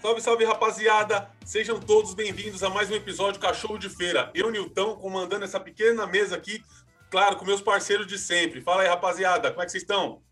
[0.00, 1.28] Salve, salve, rapaziada!
[1.44, 4.30] Sejam todos bem-vindos a mais um episódio Cachorro de Feira.
[4.34, 6.64] Eu, Nilton, comandando essa pequena mesa aqui,
[7.10, 8.62] claro, com meus parceiros de sempre.
[8.62, 10.22] Fala aí, rapaziada, como é que vocês estão?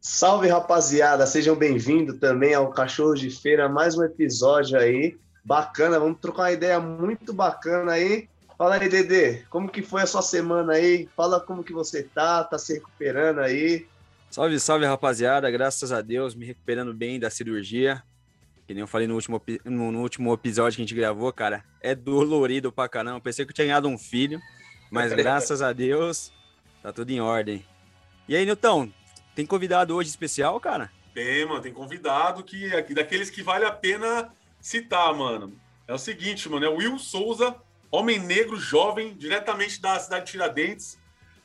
[0.00, 1.24] Salve, rapaziada!
[1.24, 5.16] Sejam bem-vindos também ao Cachorro de Feira, mais um episódio aí.
[5.44, 8.28] Bacana, vamos trocar uma ideia muito bacana aí.
[8.58, 11.08] Fala aí, Dedê, como que foi a sua semana aí?
[11.16, 13.86] Fala como que você tá, tá se recuperando aí.
[14.32, 15.48] Salve, salve, rapaziada.
[15.48, 18.02] Graças a Deus, me recuperando bem da cirurgia.
[18.66, 21.64] Que nem eu falei no último, no, no, último episódio que a gente gravou, cara,
[21.80, 23.20] é dolorido pra caramba.
[23.20, 24.40] Pensei que eu tinha ganhado um filho,
[24.90, 26.32] mas graças a Deus
[26.82, 27.64] tá tudo em ordem.
[28.28, 28.90] E aí, Nilton,
[29.36, 30.90] tem convidado hoje especial, cara?
[31.14, 35.58] Tem, mano, tem convidado que daqueles que vale a pena citar, mano.
[35.86, 37.54] É o seguinte, mano, é o Will Souza,
[37.90, 40.98] homem negro jovem, diretamente da cidade de Tiradentes,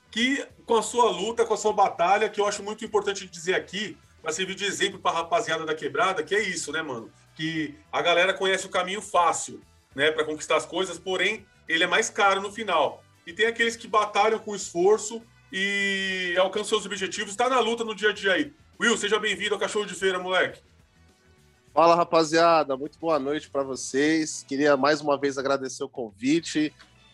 [0.10, 3.54] que com a sua luta, com a sua batalha, que eu acho muito importante dizer
[3.54, 7.12] aqui, vai servir de exemplo para a rapaziada da quebrada, que é isso, né, mano?
[7.36, 9.62] Que a galera conhece o caminho fácil,
[9.96, 13.04] né, para conquistar as coisas, porém, ele é mais caro no final.
[13.26, 17.96] E tem aqueles que batalham com esforço e alcançam seus objetivos, está na luta no
[17.96, 18.54] dia a dia aí.
[18.80, 20.62] Will, seja bem-vindo ao Cachorro de Feira, moleque.
[21.74, 22.76] Fala, rapaziada.
[22.76, 24.44] Muito boa noite para vocês.
[24.46, 26.74] Queria mais uma vez agradecer o convite.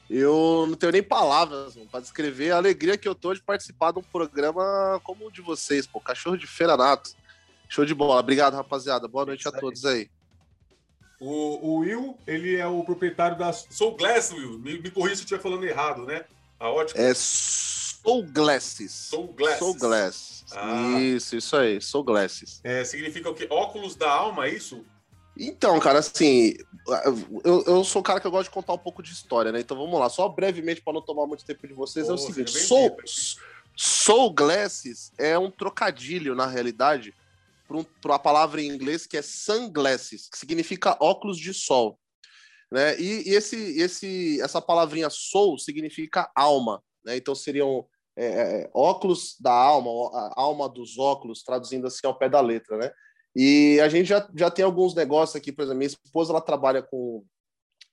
[0.09, 3.99] Eu não tenho nem palavras para descrever a alegria que eu tô de participar de
[3.99, 5.99] um programa como o de vocês, pô.
[5.99, 7.11] Cachorro de Feira Nato.
[7.69, 8.19] Show de bola.
[8.19, 9.07] Obrigado, rapaziada.
[9.07, 10.09] Boa noite a todos aí.
[11.19, 14.59] O, o, Will, ele é o proprietário da Soul Glass, Will.
[14.59, 16.25] Me, me corrija se eu estiver falando errado, né?
[16.59, 16.99] A ótica.
[16.99, 18.91] É Soul Glasses.
[18.91, 19.59] Soul Glasses.
[19.59, 20.45] Soul Glass.
[20.51, 20.99] Ah.
[20.99, 21.81] Isso, isso aí.
[21.81, 22.61] Soul Glasses.
[22.63, 23.47] É, significa o quê?
[23.49, 24.85] Óculos da alma, é isso?
[25.39, 26.55] Então, cara, assim,
[27.43, 29.59] eu, eu sou o cara que eu gosto de contar um pouco de história, né?
[29.59, 32.17] Então vamos lá, só brevemente para não tomar muito tempo de vocês, oh, é o
[32.17, 32.97] seguinte: Soul,
[33.75, 37.13] soul Glasses é um trocadilho, na realidade,
[38.01, 41.99] para a palavra em inglês que é sunglasses, que significa óculos de sol.
[42.71, 42.99] Né?
[42.99, 47.15] E, e esse, esse, essa palavrinha soul significa alma, né?
[47.15, 49.89] Então seriam é, é, óculos da alma,
[50.35, 52.91] alma dos óculos, traduzindo assim ao pé da letra, né?
[53.35, 56.81] E a gente já, já tem alguns negócios aqui, por exemplo, minha esposa ela trabalha
[56.81, 57.23] com,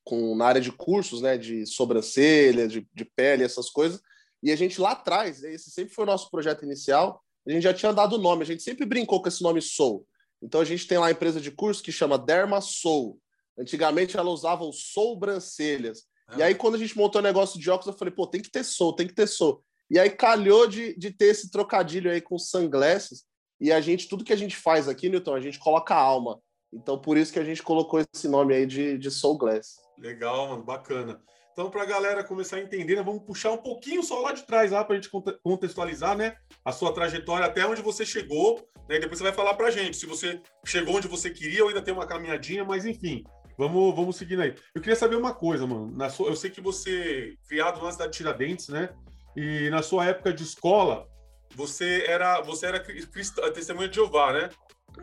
[0.02, 4.00] com na área de cursos, né, de sobrancelha, de, de pele, essas coisas.
[4.42, 7.62] E a gente lá atrás, né, esse sempre foi o nosso projeto inicial, a gente
[7.62, 10.06] já tinha dado o nome, a gente sempre brincou com esse nome Soul.
[10.43, 13.21] Então a gente tem lá a empresa de curso que chama Derma Soul.
[13.59, 16.04] Antigamente ela usava o sobrancelhas.
[16.27, 16.37] Ah.
[16.38, 18.50] E aí quando a gente montou o negócio de óculos, eu falei, pô, tem que
[18.50, 19.62] ter Soul, tem que ter Soul.
[19.91, 23.25] E aí calhou de, de ter esse trocadilho aí com sunglasses.
[23.60, 26.41] E a gente, tudo que a gente faz aqui, Newton, a gente coloca alma.
[26.72, 29.77] Então, por isso que a gente colocou esse nome aí de, de Soul Glass.
[29.97, 31.22] Legal, mano, bacana.
[31.54, 34.42] Então, para a galera começar a entender, né, vamos puxar um pouquinho só lá de
[34.42, 35.09] trás, lá para a gente
[35.41, 39.54] contextualizar, né, a sua trajetória até onde você chegou, né, e depois você vai falar
[39.54, 42.84] para a gente se você chegou onde você queria ou ainda tem uma caminhadinha, mas
[42.84, 43.22] enfim,
[43.56, 44.53] vamos, vamos seguindo aí.
[44.75, 45.97] Eu queria saber uma coisa, mano.
[45.97, 48.88] Na sua, eu sei que você criado na cidade de Tiradentes, né,
[49.36, 51.06] e na sua época de escola,
[51.54, 54.48] você era, você era cristã, testemunha de Jeová, né?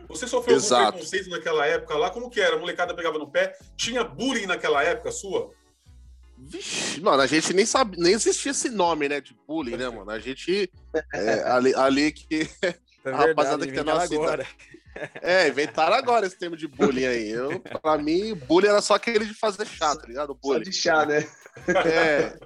[0.07, 0.81] Você sofreu Exato.
[0.81, 2.09] algum preconceito naquela época lá?
[2.09, 2.55] Como que era?
[2.55, 3.57] A molecada pegava no pé?
[3.77, 5.49] Tinha bullying naquela época sua?
[6.51, 10.11] Vixe, mano, a gente nem sabe, nem existia esse nome, né, de bullying, né, mano?
[10.11, 10.69] A gente
[11.13, 12.49] é, ali, ali que
[13.05, 14.45] é a rapaziada que tem na agora.
[15.21, 17.29] É, inventaram agora esse termo de bullying aí.
[17.29, 20.35] Eu, pra mim, bullying era só aquele de fazer chá, tá ligado?
[20.35, 20.65] Bullying.
[20.65, 21.25] Só de chá, né?
[21.85, 22.37] É.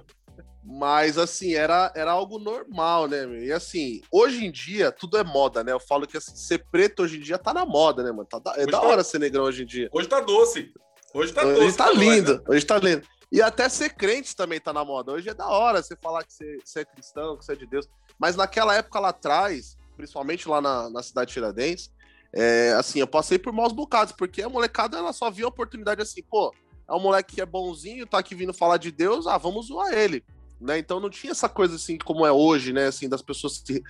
[0.64, 3.26] Mas, assim, era, era algo normal, né?
[3.44, 5.72] E, assim, hoje em dia, tudo é moda, né?
[5.72, 8.24] Eu falo que assim, ser preto hoje em dia tá na moda, né, mano?
[8.24, 8.86] Tá, é hoje da tá...
[8.86, 9.88] hora ser negrão hoje em dia.
[9.92, 10.72] Hoje tá doce.
[11.14, 11.76] Hoje tá hoje doce.
[11.76, 12.34] Tá lindo.
[12.34, 12.44] Né?
[12.48, 13.06] Hoje tá lindo.
[13.30, 15.12] E até ser crente também tá na moda.
[15.12, 17.66] Hoje é da hora você falar que você, você é cristão, que você é de
[17.66, 17.88] Deus.
[18.18, 21.92] Mas naquela época lá atrás, principalmente lá na, na cidade de Tiradentes,
[22.32, 26.02] é, assim, eu passei por maus bocados, porque a molecada ela só via a oportunidade
[26.02, 26.54] assim, pô,
[26.88, 29.92] é um moleque que é bonzinho, tá aqui vindo falar de Deus, ah, vamos zoar
[29.92, 30.24] ele
[30.60, 30.78] né?
[30.78, 32.86] Então não tinha essa coisa assim como é hoje, né?
[32.86, 33.82] Assim, das pessoas se,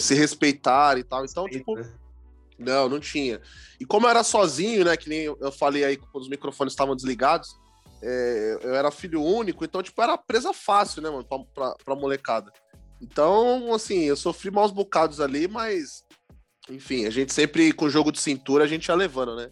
[0.00, 1.24] se respeitar e tal.
[1.24, 1.76] Então, tipo.
[1.76, 1.90] Né?
[2.56, 3.40] Não, não tinha.
[3.80, 4.96] E como eu era sozinho, né?
[4.96, 7.58] Que nem eu falei aí quando os microfones estavam desligados,
[8.04, 11.96] é, eu era filho único, então, tipo, era presa fácil, né, mano, pra, pra, pra
[11.96, 12.52] molecada.
[13.00, 16.02] Então, assim, eu sofri maus bocados ali, mas.
[16.70, 19.50] Enfim, a gente sempre, com jogo de cintura, a gente ia levando, né?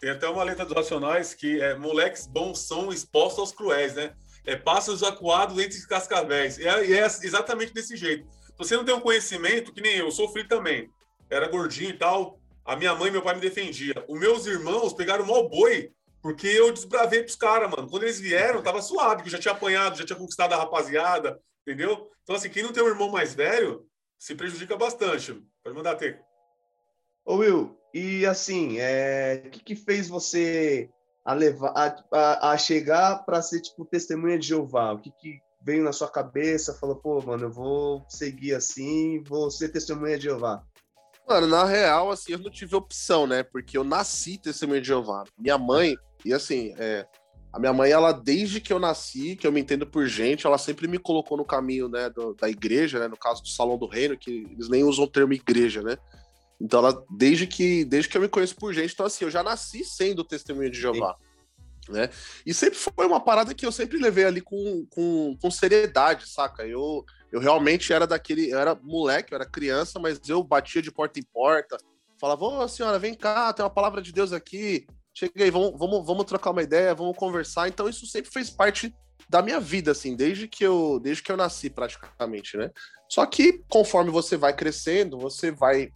[0.00, 4.14] Tem até uma letra dos Racionais que é moleques bons são expostos aos cruéis, né?
[4.48, 6.56] é, pássaros acuados entre cascavéis.
[6.56, 8.26] E é, é, exatamente desse jeito.
[8.56, 10.88] Você não tem um conhecimento, que nem eu, sofri também.
[11.28, 12.40] Era gordinho e tal.
[12.64, 14.02] A minha mãe e meu pai me defendiam.
[14.08, 15.90] Os meus irmãos pegaram o maior boi,
[16.22, 17.88] porque eu desbravei pros caras, mano.
[17.88, 21.40] Quando eles vieram, tava suave, que eu já tinha apanhado, já tinha conquistado a rapaziada,
[21.66, 22.10] entendeu?
[22.22, 23.86] Então, assim, quem não tem um irmão mais velho,
[24.18, 25.34] se prejudica bastante.
[25.62, 26.20] Pode mandar ter.
[27.24, 30.90] Ô, Will, E assim, é, o que, que fez você
[31.24, 34.92] a levar a, a, a chegar para ser tipo testemunha de Jeová?
[34.92, 36.74] O que, que veio na sua cabeça?
[36.74, 40.64] Falou, pô, mano, eu vou seguir assim, vou ser testemunha de Jeová.
[41.28, 43.42] Mano, na real, assim, eu não tive opção, né?
[43.42, 45.24] Porque eu nasci testemunha de Jeová.
[45.38, 45.94] Minha mãe,
[46.24, 47.06] e assim, é,
[47.52, 50.58] a minha mãe, ela, desde que eu nasci, que eu me entendo por gente, ela
[50.58, 53.08] sempre me colocou no caminho, né, do, da igreja, né?
[53.08, 55.96] No caso do Salão do Reino, que eles nem usam o termo igreja, né?
[56.60, 59.42] Então, ela, desde que, desde que eu me conheço por gente, então, assim, eu já
[59.42, 61.16] nasci sendo testemunha de Jeová.
[61.88, 62.10] Né?
[62.44, 66.66] E sempre foi uma parada que eu sempre levei ali com, com, com seriedade, saca?
[66.66, 68.50] Eu, eu realmente era daquele.
[68.50, 71.78] Eu era moleque, eu era criança, mas eu batia de porta em porta,
[72.20, 74.86] falava, ô senhora, vem cá, tem uma palavra de Deus aqui.
[75.18, 77.66] Cheguei, vamos, vamos, vamos trocar uma ideia, vamos conversar.
[77.66, 78.94] Então, isso sempre fez parte
[79.28, 82.70] da minha vida, assim, desde que eu, desde que eu nasci, praticamente, né?
[83.08, 85.90] Só que conforme você vai crescendo, você vai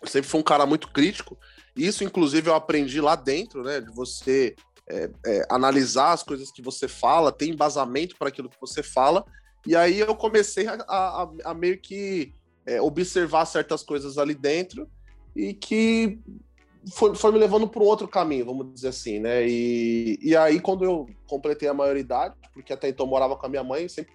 [0.00, 1.38] eu sempre fui um cara muito crítico.
[1.76, 3.78] Isso, inclusive, eu aprendi lá dentro, né?
[3.78, 4.56] De você
[4.88, 9.22] é, é, analisar as coisas que você fala, ter embasamento para aquilo que você fala.
[9.66, 12.32] E aí eu comecei a, a, a meio que
[12.64, 14.88] é, observar certas coisas ali dentro
[15.34, 16.18] e que
[16.90, 19.46] foi, foi me levando para outro caminho, vamos dizer assim, né?
[19.46, 23.64] E, e aí, quando eu completei a maioridade, porque até então morava com a minha
[23.64, 24.12] mãe, sempre,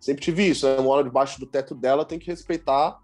[0.00, 0.76] sempre tive isso, né?
[0.78, 2.98] Eu moro debaixo do teto dela, tem que respeitar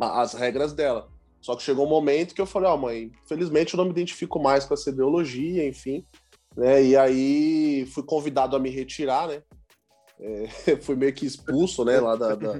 [0.00, 1.08] as regras dela.
[1.40, 3.90] Só que chegou um momento que eu falei, ó, oh, mãe, felizmente eu não me
[3.90, 6.04] identifico mais com essa ideologia, enfim.
[6.56, 6.84] Né?
[6.84, 9.42] E aí fui convidado a me retirar, né?
[10.20, 12.52] É, fui meio que expulso, né, lá da, da,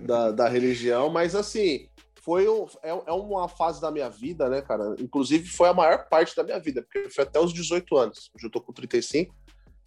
[0.00, 1.88] da, da religião, mas assim,
[2.26, 2.44] foi
[2.82, 4.96] é, é, uma fase da minha vida, né, cara?
[4.98, 8.46] Inclusive foi a maior parte da minha vida, porque foi até os 18 anos, hoje
[8.46, 9.32] eu tô com 35,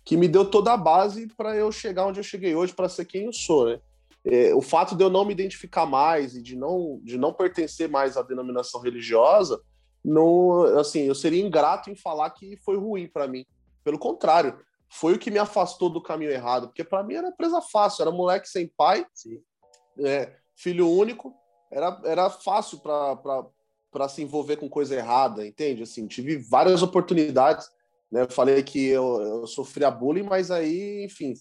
[0.05, 3.03] que me deu toda a base para eu chegar onde eu cheguei hoje, para ser
[3.03, 3.81] quem eu sou, né?
[4.25, 7.89] é, o fato de eu não me identificar mais e de não, de não pertencer
[7.89, 9.61] mais à denominação religiosa,
[10.03, 13.45] não, assim, eu seria ingrato em falar que foi ruim para mim.
[13.83, 17.61] Pelo contrário, foi o que me afastou do caminho errado, porque para mim era presa
[17.61, 19.05] fácil, era moleque sem pai,
[19.99, 21.33] é, filho único,
[21.71, 25.83] era, era fácil para se envolver com coisa errada, entende?
[25.83, 27.69] Assim, tive várias oportunidades,
[28.11, 28.23] né?
[28.23, 31.33] Eu falei que eu, eu sofria bullying, mas aí, enfim,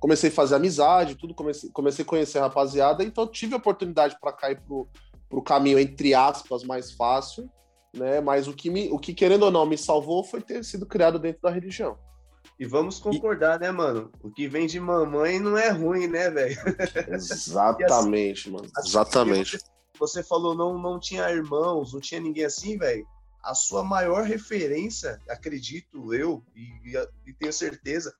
[0.00, 4.32] comecei a fazer amizade, tudo, comecei, comecei a conhecer a rapaziada, então tive oportunidade para
[4.32, 4.88] cair pro,
[5.28, 7.48] pro caminho, entre aspas, mais fácil,
[7.94, 8.20] né?
[8.20, 11.18] Mas o que, me, o que, querendo ou não, me salvou foi ter sido criado
[11.18, 11.96] dentro da religião.
[12.58, 13.60] E vamos concordar, e...
[13.60, 14.10] né, mano?
[14.22, 16.56] O que vem de mamãe não é ruim, né, velho?
[17.08, 18.68] Exatamente, assim, mano.
[18.76, 19.58] Assim, Exatamente.
[19.98, 23.06] Você, falou não, não tinha irmãos, não tinha ninguém assim, velho.
[23.42, 26.96] A sua maior referência, acredito eu, e,
[27.26, 28.12] e tenho certeza,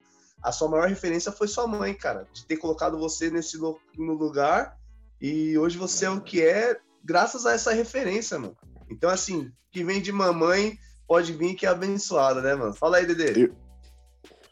[0.42, 4.78] a sua maior referência foi sua mãe, cara, de ter colocado você nesse no lugar
[5.20, 8.56] e hoje você é o que é graças a essa referência, mano.
[8.90, 12.74] Então, assim, que vem de mamãe pode vir que é abençoada, né, mano?
[12.74, 13.50] Fala aí, Dedê.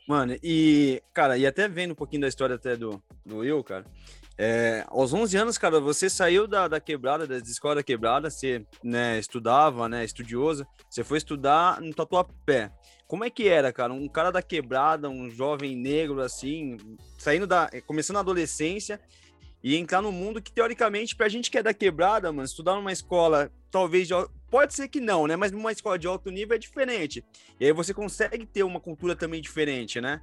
[0.07, 3.85] Mano, e, cara, e até vendo um pouquinho da história até do, do Will, cara,
[4.39, 8.67] é, aos 11 anos, cara, você saiu da, da quebrada, da escola da quebrada, você
[8.85, 12.71] né, estudava, né, estudioso, você foi estudar no Tatuapé.
[13.07, 13.93] Como é que era, cara?
[13.93, 16.77] Um cara da quebrada, um jovem negro, assim,
[17.17, 17.71] saindo da.
[17.87, 19.01] começando a adolescência
[19.63, 22.93] e entrar no mundo que, teoricamente, pra gente que é da quebrada, mano, estudar numa
[22.93, 24.09] escola, talvez.
[24.09, 24.15] De,
[24.57, 25.37] pode ser que não, né?
[25.37, 27.23] Mas numa escola de alto nível é diferente.
[27.61, 30.23] E aí você consegue ter uma cultura também diferente, né?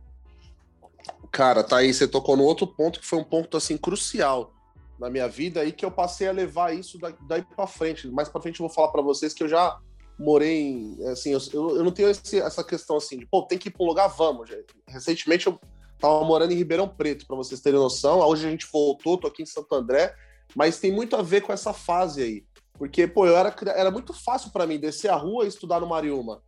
[1.31, 4.51] Cara, tá aí, você tocou no outro ponto que foi um ponto, assim, crucial
[4.99, 6.97] na minha vida aí que eu passei a levar isso
[7.27, 8.07] daí para frente.
[8.07, 9.79] Mais para frente eu vou falar para vocês que eu já
[10.17, 13.67] morei em, assim, eu, eu não tenho esse, essa questão assim de, pô, tem que
[13.67, 14.49] ir para um lugar, vamos.
[14.87, 15.59] Recentemente eu
[15.99, 18.19] tava morando em Ribeirão Preto, para vocês terem noção.
[18.21, 20.15] Hoje a gente voltou, tô aqui em Santo André,
[20.55, 22.52] mas tem muito a ver com essa fase aí.
[22.73, 25.87] Porque, pô, eu era, era muito fácil para mim descer a rua e estudar no
[25.87, 26.41] Mariuma.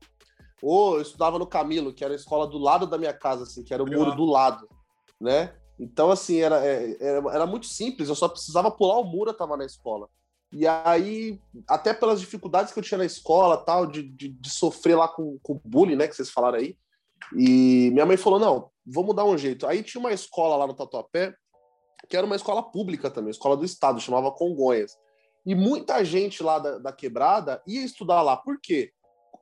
[0.62, 3.64] Ou eu estudava no Camilo, que era a escola do lado da minha casa, assim,
[3.64, 4.68] que era o muro do lado,
[5.20, 5.54] né?
[5.80, 9.38] Então, assim, era, é, era, era muito simples, eu só precisava pular o muro, eu
[9.38, 10.10] tava na escola.
[10.52, 14.96] E aí, até pelas dificuldades que eu tinha na escola, tal, de, de, de sofrer
[14.96, 16.78] lá com, com bullying, né, que vocês falaram aí.
[17.38, 19.68] E minha mãe falou: não, vamos dar um jeito.
[19.68, 21.36] Aí tinha uma escola lá no Tatuapé,
[22.08, 24.98] que era uma escola pública também, escola do estado, chamava Congonhas.
[25.46, 28.36] E muita gente lá da, da quebrada ia estudar lá.
[28.36, 28.92] Por quê?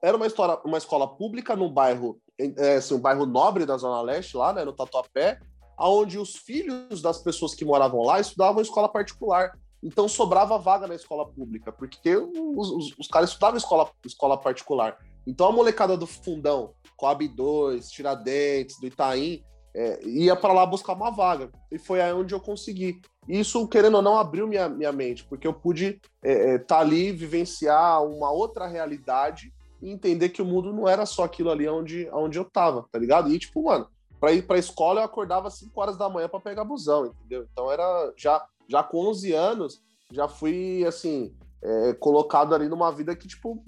[0.01, 4.01] Era uma, história, uma escola pública num bairro, é, assim, um bairro nobre da Zona
[4.01, 5.39] Leste, lá, né, no Tatuapé,
[5.79, 9.57] onde os filhos das pessoas que moravam lá estudavam em escola particular.
[9.81, 14.98] Então sobrava vaga na escola pública, porque os, os, os caras estudavam escola, escola particular.
[15.25, 19.43] Então a molecada do Fundão, Coab 2, Tiradentes, do Itaim,
[19.75, 21.50] é, ia para lá buscar uma vaga.
[21.72, 23.01] E foi aí onde eu consegui.
[23.27, 26.80] Isso, querendo ou não, abriu minha, minha mente, porque eu pude estar é, é, tá
[26.80, 31.68] ali, vivenciar uma outra realidade e entender que o mundo não era só aquilo ali
[31.68, 33.30] onde, onde eu tava, tá ligado?
[33.30, 33.88] E, tipo, mano,
[34.24, 37.08] para ir para a escola eu acordava às 5 horas da manhã para pegar busão,
[37.08, 37.46] entendeu?
[37.51, 43.13] Então era já já com 11 anos já fui assim é, colocado ali numa vida
[43.18, 43.62] que tipo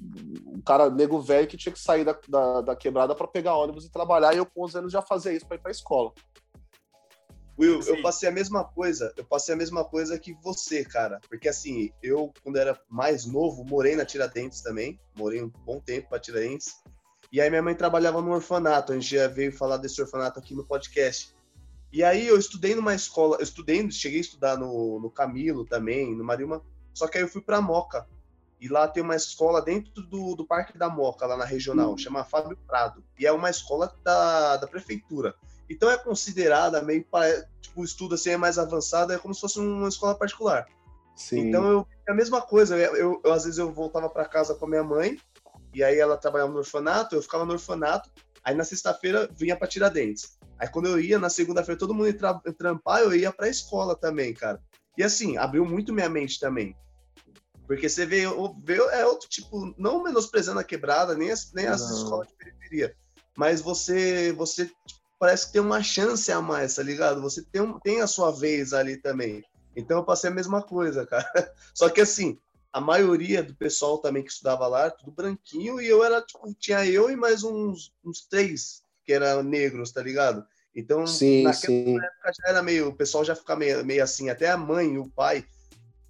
[0.48, 3.84] um cara nego velho que tinha que sair da, da, da quebrada para pegar ônibus
[3.84, 6.14] e trabalhar e eu com 11 anos já fazia isso para ir para a escola.
[7.58, 7.92] Will, assim.
[7.92, 11.22] eu passei a mesma coisa, eu passei a mesma coisa que você, cara.
[11.30, 15.00] Porque assim, eu, quando era mais novo, morei na Tiradentes também.
[15.18, 16.76] Morei um bom tempo pra Tiradentes.
[17.32, 20.54] E aí minha mãe trabalhava no orfanato, a gente já veio falar desse orfanato aqui
[20.56, 21.36] no podcast.
[21.92, 26.16] E aí eu estudei numa escola, eu estudei, cheguei a estudar no, no Camilo também,
[26.16, 26.62] no Marilma,
[26.94, 28.08] só que aí eu fui para Moca.
[28.60, 31.98] E lá tem uma escola dentro do, do Parque da Moca, lá na regional, uhum.
[31.98, 33.04] chama Fábio Prado.
[33.20, 35.36] E é uma escola da, da prefeitura.
[35.70, 37.06] Então é considerada meio,
[37.62, 40.66] tipo, o estudo assim é mais avançado, é como se fosse uma escola particular.
[41.16, 41.48] Sim.
[41.48, 44.54] Então eu, é a mesma coisa, eu, eu, eu às vezes eu voltava para casa
[44.54, 45.18] com a minha mãe,
[45.74, 48.10] e aí ela trabalhava no orfanato, eu ficava no orfanato.
[48.44, 50.38] Aí na sexta-feira vinha para Tiradentes.
[50.58, 54.34] Aí quando eu ia, na segunda-feira, todo mundo ia trampar, eu ia pra escola também,
[54.34, 54.62] cara.
[54.98, 56.76] E assim, abriu muito minha mente também.
[57.68, 58.22] Porque você vê,
[58.64, 62.96] vê é outro tipo, não menosprezando a quebrada, nem as, nem as escolas de periferia.
[63.36, 64.72] Mas você, você
[65.20, 67.22] parece que tem uma chance a mais, tá ligado?
[67.22, 69.44] Você tem, um, tem a sua vez ali também.
[69.76, 71.54] Então eu passei a mesma coisa, cara.
[71.74, 72.40] Só que assim,
[72.72, 76.86] a maioria do pessoal também que estudava lá, tudo branquinho, e eu era, tipo, tinha
[76.86, 80.46] eu e mais uns, uns três que eram negros, tá ligado?
[80.76, 81.98] Então, sim, naquela sim.
[81.98, 84.98] época já era meio, o pessoal já ficava meio, meio assim, até a mãe e
[84.98, 85.46] o pai,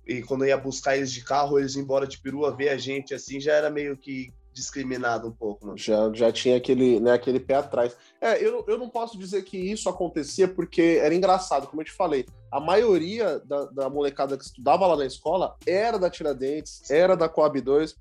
[0.08, 3.40] e quando ia buscar eles de carro, eles embora de perua, ver a gente assim,
[3.40, 5.78] já era meio que discriminado um pouco, mano.
[5.78, 7.96] Já, já tinha aquele, né, aquele pé atrás.
[8.22, 11.92] É, eu, eu não posso dizer que isso acontecia porque era engraçado, como eu te
[11.92, 12.26] falei.
[12.50, 17.28] A maioria da, da molecada que estudava lá na escola era da Tiradentes, era da
[17.28, 17.98] Coab 2.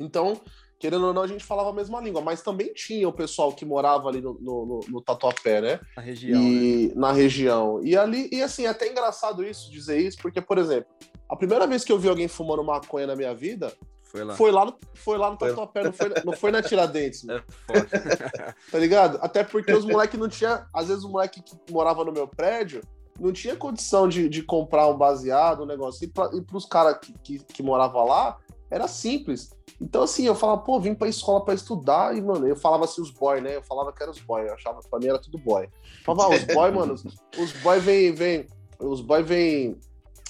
[0.00, 0.40] Então,
[0.78, 3.66] querendo ou não, a gente falava a mesma língua, mas também tinha o pessoal que
[3.66, 5.80] morava ali no, no, no Tatuapé, né?
[5.94, 6.42] Na região.
[6.42, 6.92] E, né?
[6.96, 7.84] Na região.
[7.84, 10.90] E ali, e assim, é até engraçado isso, dizer isso, porque, por exemplo,
[11.28, 13.70] a primeira vez que eu vi alguém fumando maconha na minha vida
[14.06, 14.34] foi lá.
[14.34, 17.24] Foi lá no, foi lá no Tatuapé, não foi, não foi na Tiradentes.
[17.28, 17.88] É foda.
[18.70, 19.18] tá ligado?
[19.20, 20.66] Até porque os moleques não tinha.
[20.72, 22.80] Às vezes o moleque que morava no meu prédio
[23.18, 26.04] não tinha condição de, de comprar um baseado, um negócio.
[26.04, 28.38] E, pra, e pros caras que, que, que moravam lá,
[28.70, 29.50] era simples.
[29.80, 33.02] Então, assim, eu falava, pô, vim pra escola pra estudar, e, mano, eu falava assim,
[33.02, 33.56] os boy, né?
[33.56, 35.68] Eu falava que era os boy, eu achava que pra mim era tudo boy.
[36.04, 37.04] falava, ah, os boy, mano, os,
[37.38, 38.46] os boy vem, vem,
[38.78, 39.78] os boy vem,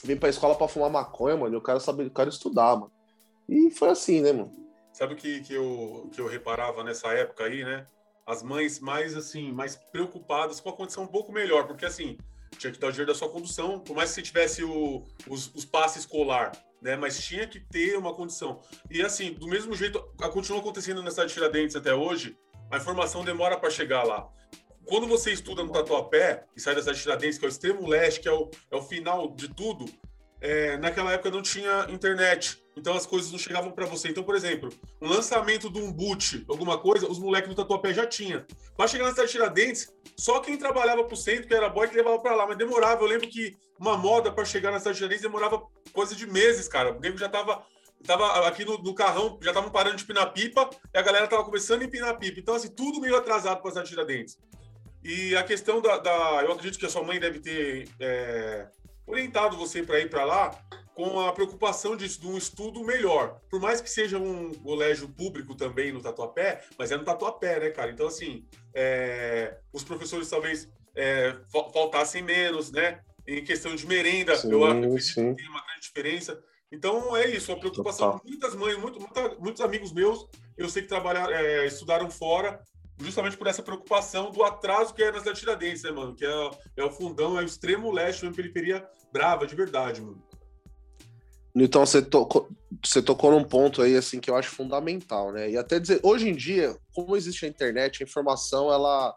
[0.03, 2.91] vem pra escola pra fumar maconha, mano, eu quero saber, eu quero estudar, mano.
[3.49, 4.53] E foi assim, né, mano?
[4.93, 7.87] Sabe o que, que, eu, que eu reparava nessa época aí, né?
[8.27, 12.19] As mães mais, assim, mais preocupadas com a condição um pouco melhor, porque, assim,
[12.59, 15.55] tinha que dar o dinheiro da sua condução, por mais que você tivesse o, os,
[15.55, 16.97] os passes escolar, né?
[16.97, 18.61] Mas tinha que ter uma condição.
[18.91, 20.01] E, assim, do mesmo jeito,
[20.33, 22.37] continua acontecendo na cidade de Tiradentes até hoje,
[22.71, 24.29] a informação demora para chegar lá
[24.87, 27.87] quando você estuda no Tatuapé e sai da cidade de Tiradentes, que é o extremo
[27.87, 29.85] leste, que é o, é o final de tudo,
[30.41, 34.09] é, naquela época não tinha internet, então as coisas não chegavam para você.
[34.09, 38.07] Então, por exemplo, um lançamento de um boot, alguma coisa, os moleques do Tatuapé já
[38.07, 38.47] tinha.
[38.77, 41.97] Para chegar na cidade de Tiradentes, só quem trabalhava pro centro, que era boy, que
[41.97, 43.03] levava para lá, mas demorava.
[43.03, 45.63] Eu lembro que uma moda para chegar na cidade de Tiradentes demorava
[45.93, 46.93] coisa de meses, cara.
[46.93, 47.65] O nego já tava
[48.05, 51.45] tava aqui no, no carrão, já estavam parando de pinar pipa, e a galera tava
[51.45, 52.39] começando a empinar pipa.
[52.39, 54.39] Então, assim, tudo meio atrasado para cidade de Tiradentes.
[55.03, 58.69] E a questão da, da, Eu acredito que a sua mãe deve ter é,
[59.07, 60.59] orientado você para ir para lá
[60.95, 63.39] com a preocupação de, de, um estudo melhor.
[63.51, 67.71] Por mais que seja um colégio público também no Tatuapé, mas é no Tatuapé, né,
[67.71, 67.91] cara?
[67.91, 73.01] Então, assim, é, os professores talvez é, faltassem menos, né?
[73.27, 75.35] Em questão de merenda, sim, eu acredito sim.
[75.35, 76.43] que tem uma grande diferença.
[76.73, 78.25] Então, é isso, a preocupação Total.
[78.25, 82.61] de muitas mães, muito, muita, muitos amigos meus, eu sei que trabalharam, é, estudaram fora,
[82.99, 86.15] justamente por essa preocupação do atraso que é na cidade de Tiradentes, né, mano?
[86.15, 90.23] Que é, é o fundão, é o extremo leste, uma periferia brava, de verdade, mano.
[91.55, 92.49] Então você tocou,
[92.85, 95.51] você tocou num ponto aí assim que eu acho fundamental, né?
[95.51, 99.17] E até dizer, hoje em dia, como existe a internet, a informação ela,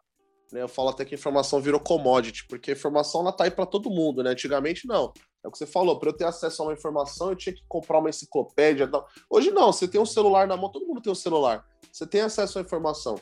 [0.52, 3.52] né, eu falo até que a informação virou commodity, porque a informação ela tá aí
[3.52, 4.30] para todo mundo, né?
[4.30, 5.12] Antigamente não.
[5.44, 7.64] É o que você falou, para eu ter acesso a uma informação, eu tinha que
[7.68, 8.90] comprar uma enciclopédia.
[9.30, 11.66] Hoje não, você tem um celular na mão, todo mundo tem um celular.
[11.92, 13.16] Você tem acesso à informação.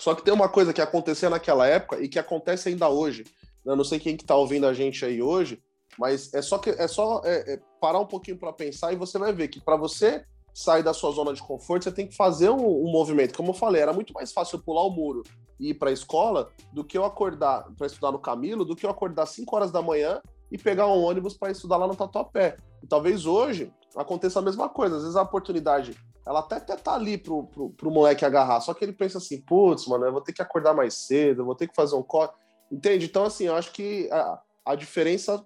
[0.00, 3.24] Só que tem uma coisa que acontecia naquela época e que acontece ainda hoje.
[3.64, 5.60] Eu não sei quem que tá ouvindo a gente aí hoje,
[5.98, 9.18] mas é só que é só é, é parar um pouquinho para pensar e você
[9.18, 10.24] vai ver que para você
[10.54, 13.36] sair da sua zona de conforto, você tem que fazer um, um, movimento.
[13.36, 15.22] Como eu falei, era muito mais fácil pular o muro
[15.60, 18.84] e ir para a escola do que eu acordar para estudar no Camilo, do que
[18.84, 22.56] eu acordar 5 horas da manhã e pegar um ônibus para estudar lá no Tatuapé.
[22.82, 24.96] E talvez hoje aconteça a mesma coisa.
[24.96, 25.96] Às vezes a oportunidade,
[26.28, 29.40] ela até, até tá ali pro, pro, pro moleque agarrar, só que ele pensa assim,
[29.40, 32.02] putz, mano, eu vou ter que acordar mais cedo, eu vou ter que fazer um
[32.02, 32.34] corte.
[32.70, 33.06] Entende?
[33.06, 35.42] Então, assim, eu acho que a, a diferença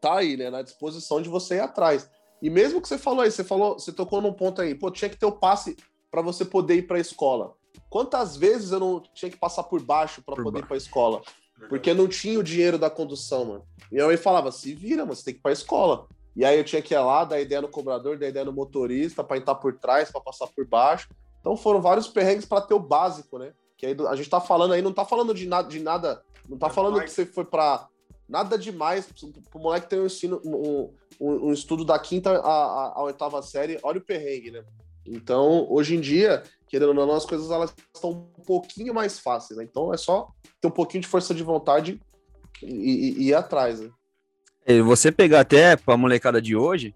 [0.00, 0.50] tá aí, né?
[0.50, 2.08] Na disposição de você ir atrás.
[2.40, 5.08] E mesmo que você falou aí, você falou, você tocou num ponto aí, pô, tinha
[5.08, 5.76] que ter o passe
[6.12, 7.52] para você poder ir para a escola.
[7.90, 10.64] Quantas vezes eu não tinha que passar por baixo para poder baixo.
[10.64, 11.22] ir para a escola?
[11.68, 13.66] Porque não tinha o dinheiro da condução, mano.
[13.90, 16.06] E eu falava, se vira, mano, você tem que ir para a escola.
[16.36, 19.22] E aí eu tinha que ir lá, dar ideia no cobrador, dar ideia no motorista,
[19.22, 21.08] para entrar por trás, para passar por baixo.
[21.40, 23.52] Então foram vários perrengues para ter o básico, né?
[23.76, 26.58] Que aí a gente tá falando aí, não tá falando de nada, de nada não
[26.58, 27.10] tá é falando mais.
[27.10, 27.88] que você foi para
[28.28, 29.06] nada demais
[29.50, 33.78] pro moleque ter um ensino, um, um, um estudo da quinta à, à, oitava série,
[33.82, 34.64] olha o perrengue, né?
[35.06, 39.58] Então, hoje em dia, querendo ou não, as coisas elas estão um pouquinho mais fáceis,
[39.58, 39.64] né?
[39.64, 40.28] Então é só
[40.60, 42.00] ter um pouquinho de força de vontade
[42.62, 43.90] e, e, e ir atrás, né?
[44.66, 46.94] É, você pegar até para a molecada de hoje,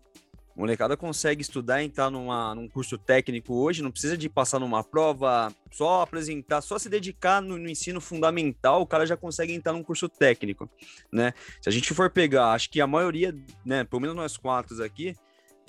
[0.56, 4.82] a molecada consegue estudar entrar numa, num curso técnico hoje, não precisa de passar numa
[4.82, 9.74] prova, só apresentar, só se dedicar no, no, ensino fundamental, o cara já consegue entrar
[9.74, 10.68] num curso técnico,
[11.12, 11.34] né?
[11.60, 15.14] Se a gente for pegar, acho que a maioria, né, pelo menos nós quatro aqui,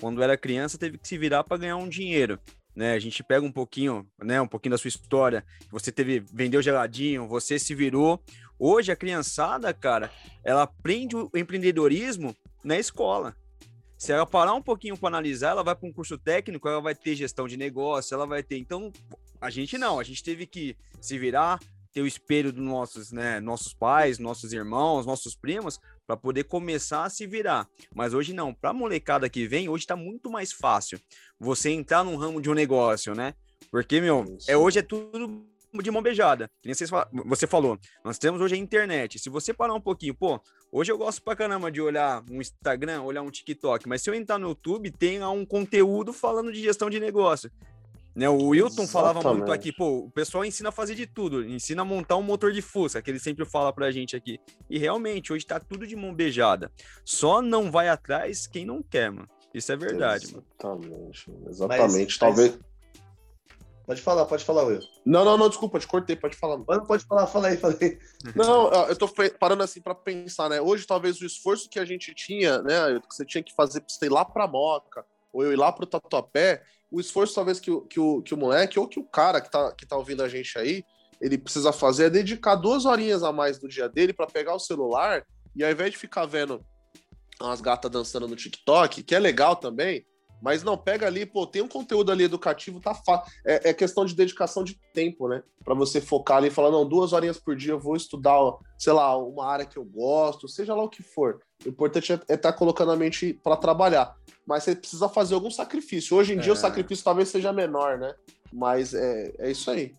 [0.00, 2.40] quando era criança, teve que se virar para ganhar um dinheiro.
[2.74, 5.44] Né, a gente pega um pouquinho, né, um pouquinho da sua história.
[5.70, 8.22] Você teve, vendeu geladinho, você se virou.
[8.58, 10.10] Hoje a criançada, cara,
[10.44, 13.34] ela aprende o empreendedorismo na escola.
[13.98, 16.94] Se ela parar um pouquinho para analisar, ela vai para um curso técnico, ela vai
[16.94, 18.56] ter gestão de negócio, ela vai ter.
[18.56, 18.92] Então,
[19.40, 21.58] a gente não, a gente teve que se virar,
[21.92, 25.80] ter o espelho dos nossos, né, nossos pais, nossos irmãos, nossos primos,
[26.10, 27.68] para poder começar a se virar.
[27.94, 30.98] Mas hoje não, para a molecada que vem, hoje está muito mais fácil
[31.38, 33.32] você entrar num ramo de um negócio, né?
[33.70, 35.46] Porque, meu, é, hoje é tudo
[35.80, 36.50] de mão beijada.
[37.26, 39.20] Você falou, nós temos hoje a internet.
[39.20, 40.40] Se você parar um pouquinho, pô,
[40.72, 44.14] hoje eu gosto pra caramba de olhar um Instagram, olhar um TikTok, mas se eu
[44.14, 47.52] entrar no YouTube, tem um conteúdo falando de gestão de negócio.
[48.14, 48.90] Né, o Wilton Exatamente.
[48.92, 52.22] falava muito aqui, pô, o pessoal ensina a fazer de tudo, ensina a montar um
[52.22, 54.38] motor de Fusca, que ele sempre fala pra gente aqui.
[54.68, 56.72] E realmente, hoje tá tudo de mão beijada.
[57.04, 59.28] Só não vai atrás quem não quer, mano.
[59.54, 61.30] Isso é verdade, Exatamente.
[61.30, 61.48] mano.
[61.48, 62.04] Exatamente.
[62.04, 62.50] Mas, Talvez.
[62.52, 62.70] Mas
[63.90, 64.78] Pode falar, pode falar, Will.
[65.04, 66.60] Não, não, não, desculpa, te cortei, pode falar.
[66.60, 67.98] Pode, pode falar, fala aí, fala aí.
[68.36, 70.60] Não, eu tô parando assim para pensar, né?
[70.60, 73.00] Hoje, talvez o esforço que a gente tinha, né?
[73.00, 75.72] Que você tinha que fazer pra você ir lá pra Moca, ou eu ir lá
[75.72, 79.04] pro Tatuapé, o esforço, talvez, que o, que o, que o moleque, ou que o
[79.04, 80.84] cara que tá, que tá ouvindo a gente aí,
[81.20, 84.58] ele precisa fazer é dedicar duas horinhas a mais do dia dele para pegar o
[84.58, 85.24] celular
[85.54, 86.64] e ao invés de ficar vendo
[87.40, 90.04] umas gatas dançando no TikTok, que é legal também,
[90.42, 93.32] mas não, pega ali, pô, tem um conteúdo ali educativo, tá fácil.
[93.44, 95.42] É, é, questão de dedicação de tempo, né?
[95.64, 98.38] Para você focar ali e falar, não, duas horinhas por dia eu vou estudar,
[98.78, 101.40] sei lá, uma área que eu gosto, seja lá o que for.
[101.64, 104.16] O importante é estar é tá colocando a mente para trabalhar.
[104.46, 106.16] Mas você precisa fazer algum sacrifício.
[106.16, 106.40] Hoje em é.
[106.40, 108.14] dia o sacrifício talvez seja menor, né?
[108.52, 109.94] Mas é, é isso aí.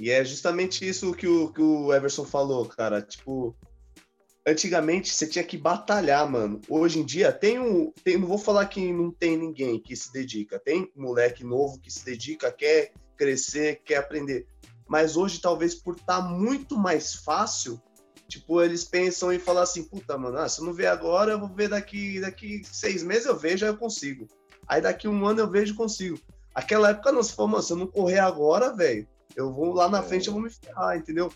[0.00, 3.02] E é justamente isso que o, que o Everson falou, cara.
[3.02, 3.54] Tipo,
[4.46, 6.60] antigamente você tinha que batalhar, mano.
[6.68, 7.92] Hoje em dia tem um.
[8.04, 10.58] Tem, não vou falar que não tem ninguém que se dedica.
[10.58, 14.46] Tem moleque novo que se dedica, quer crescer, quer aprender.
[14.88, 17.80] Mas hoje, talvez por estar tá muito mais fácil,
[18.28, 21.40] tipo, eles pensam em falar assim, puta, mano, ah, se eu não ver agora, eu
[21.40, 24.26] vou ver daqui, daqui seis meses eu vejo, aí eu consigo.
[24.66, 26.18] Aí daqui um ano eu vejo consigo.
[26.54, 29.88] Aquela época não, se for, mano, se eu não correr agora, velho, eu vou lá
[29.88, 30.02] na é.
[30.02, 31.32] frente, eu vou me ferrar, entendeu?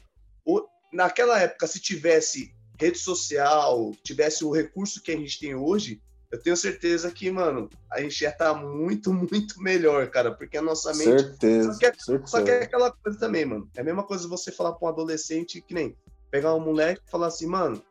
[0.92, 6.42] naquela época, se tivesse rede social, tivesse o recurso que a gente tem hoje, eu
[6.42, 10.62] tenho certeza que, mano, a gente ia estar tá muito, muito melhor, cara, porque a
[10.62, 11.22] nossa mente.
[11.22, 12.26] Certeza só que, é, certeza.
[12.26, 13.68] só que é aquela coisa também, mano.
[13.74, 15.96] É a mesma coisa você falar pra um adolescente que nem
[16.30, 17.82] pegar um moleque e falar assim, mano,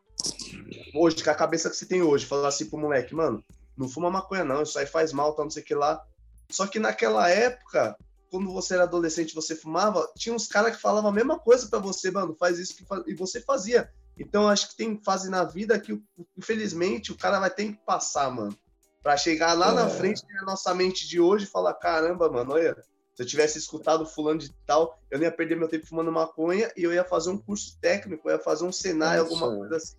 [0.94, 3.44] hoje, com a cabeça que você tem hoje, falar assim pro moleque, mano,
[3.78, 6.04] não fuma maconha não, isso aí faz mal, tá, não sei o que lá.
[6.50, 7.98] Só que naquela época,
[8.30, 11.80] quando você era adolescente você fumava, tinha uns caras que falavam a mesma coisa para
[11.80, 13.04] você, mano, faz isso que faz...
[13.08, 13.90] e você fazia.
[14.18, 16.02] Então, acho que tem fase na vida que,
[16.38, 18.58] infelizmente, o cara vai ter que passar, mano.
[19.04, 19.76] Pra chegar lá é.
[19.76, 22.76] na frente na nossa mente de hoje e falar: caramba, mano, olha,
[23.14, 26.72] se eu tivesse escutado fulano de tal, eu não ia perder meu tempo fumando maconha
[26.76, 29.78] e eu ia fazer um curso técnico, eu ia fazer um cenário, é alguma coisa
[29.78, 29.96] assim.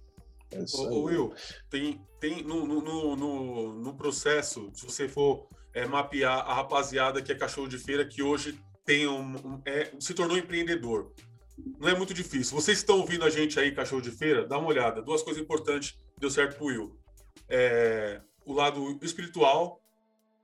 [0.50, 1.34] É ô, Will,
[1.70, 7.32] tem, tem no, no, no, no, processo, se você for é, mapear a rapaziada que
[7.32, 11.12] é cachorro de feira, que hoje tem um, um é, se tornou empreendedor
[11.78, 12.54] não é muito difícil.
[12.54, 14.46] Vocês estão ouvindo a gente aí, cachorro de feira?
[14.46, 15.02] Dá uma olhada.
[15.02, 16.98] Duas coisas importantes deu certo pro Will.
[17.48, 19.80] É, o lado espiritual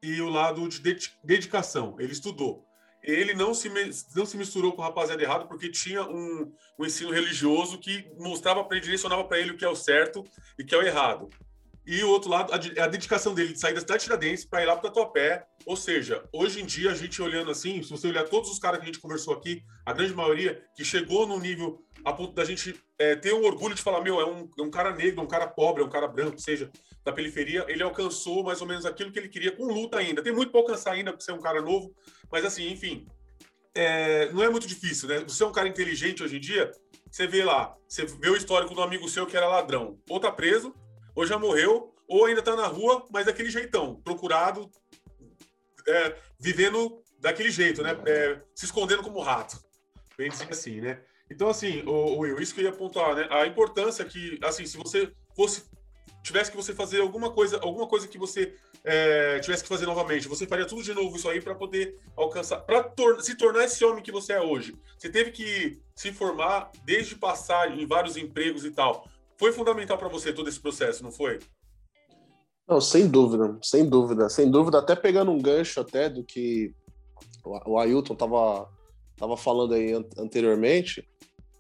[0.03, 0.81] e o lado de
[1.23, 1.97] dedicação.
[1.99, 2.67] Ele estudou.
[3.03, 3.69] ele não se,
[4.15, 8.65] não se misturou com o rapaziada errado porque tinha um, um ensino religioso que mostrava
[8.65, 10.25] para ele, direcionava para ele o que é o certo
[10.59, 11.29] e o que é o errado.
[11.85, 14.67] E o outro lado, a, a dedicação dele de sair da cidade Tiradentes para ir
[14.67, 15.45] lá para o Tatuapé.
[15.67, 18.79] Ou seja, hoje em dia, a gente olhando assim, se você olhar todos os caras
[18.79, 22.45] que a gente conversou aqui, a grande maioria que chegou no nível a ponto da
[22.45, 25.27] gente é, ter um orgulho de falar, meu, é um, é um cara negro, um
[25.27, 26.71] cara pobre, é um cara branco, seja
[27.05, 30.23] da periferia, ele alcançou mais ou menos aquilo que ele queria com luta ainda.
[30.23, 31.95] Tem muito para alcançar ainda, por ser um cara novo,
[32.31, 33.07] mas assim, enfim,
[33.75, 35.21] é, não é muito difícil, né?
[35.21, 36.71] Você é um cara inteligente hoje em dia,
[37.11, 40.31] você vê lá, você vê o histórico do amigo seu que era ladrão, ou tá
[40.31, 40.75] preso,
[41.15, 44.71] ou já morreu, ou ainda tá na rua, mas daquele jeitão, procurado,
[45.87, 47.97] é, vivendo daquele jeito, né?
[48.07, 49.59] É, se escondendo como rato.
[50.17, 51.01] Bem assim, né?
[51.31, 53.27] Então, assim, o, Will, isso que eu ia apontar, né?
[53.31, 55.65] A importância que, assim, se você fosse
[56.23, 60.29] tivesse que você fazer alguma coisa, alguma coisa que você é, tivesse que fazer novamente,
[60.29, 63.85] você faria tudo de novo isso aí para poder alcançar, para tor se tornar esse
[63.85, 64.77] homem que você é hoje.
[64.97, 69.09] Você teve que se formar desde passar em vários empregos e tal.
[69.43, 71.41] Foi fundamental para você todo esse processo, não foi?
[72.69, 74.79] Não, sem dúvida, sem dúvida, sem dúvida.
[74.79, 76.73] Até pegando um gancho até do que
[77.45, 78.71] o Ailton tava,
[79.17, 81.05] tava falando aí anteriormente,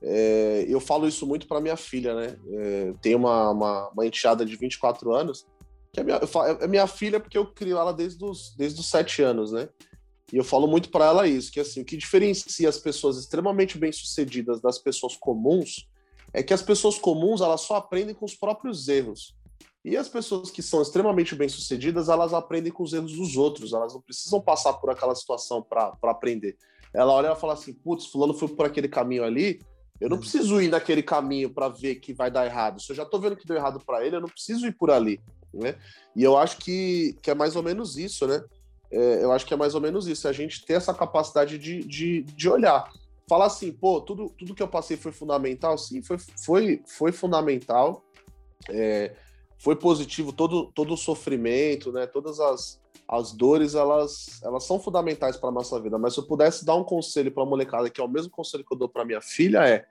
[0.00, 2.36] é, eu falo isso muito para minha filha, né?
[2.52, 5.44] É, tem uma, uma, uma, enteada de 24 anos,
[5.92, 8.88] que é minha, falo, é minha filha porque eu crio ela desde os, desde os
[8.90, 9.68] 7 anos, né?
[10.32, 13.76] E eu falo muito para ela isso, que assim, o que diferencia as pessoas extremamente
[13.76, 15.90] bem-sucedidas das pessoas comuns
[16.32, 19.36] é que as pessoas comuns, elas só aprendem com os próprios erros.
[19.84, 23.92] E as pessoas que são extremamente bem-sucedidas, elas aprendem com os erros dos outros, elas
[23.92, 26.56] não precisam passar por aquela situação para aprender.
[26.94, 29.60] Ela olha e fala assim: putz, fulano foi por aquele caminho ali,
[30.00, 32.80] eu não preciso ir naquele caminho para ver que vai dar errado.
[32.80, 34.90] Se eu já estou vendo que deu errado para ele, eu não preciso ir por
[34.90, 35.20] ali,
[35.54, 35.76] né?
[36.14, 38.42] E eu acho que, que é mais ou menos isso, né?
[38.90, 41.84] É, eu acho que é mais ou menos isso, a gente ter essa capacidade de,
[41.84, 42.92] de, de olhar.
[43.28, 45.78] Falar assim, pô, tudo, tudo que eu passei foi fundamental?
[45.78, 48.02] Sim, foi, foi, foi fundamental.
[48.68, 49.14] É,
[49.58, 52.06] foi positivo todo, todo o sofrimento, né?
[52.06, 55.98] Todas as, as dores, elas, elas são fundamentais para nossa vida.
[55.98, 58.64] Mas se eu pudesse dar um conselho para a molecada, que é o mesmo conselho
[58.64, 59.86] que eu dou para minha filha, é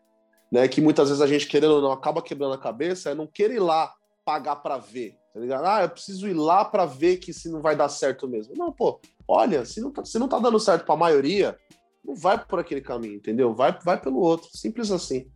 [0.51, 3.25] né, que muitas vezes a gente, querendo ou não, acaba quebrando a cabeça, é não
[3.25, 3.93] querer ir lá
[4.25, 5.65] pagar para ver, tá ligado?
[5.65, 8.53] Ah, eu preciso ir lá para ver que se não vai dar certo mesmo.
[8.55, 11.57] Não, pô, olha, se não tá, se não tá dando certo para a maioria,
[12.03, 13.53] não vai por aquele caminho, entendeu?
[13.53, 15.31] Vai, vai pelo outro, simples assim.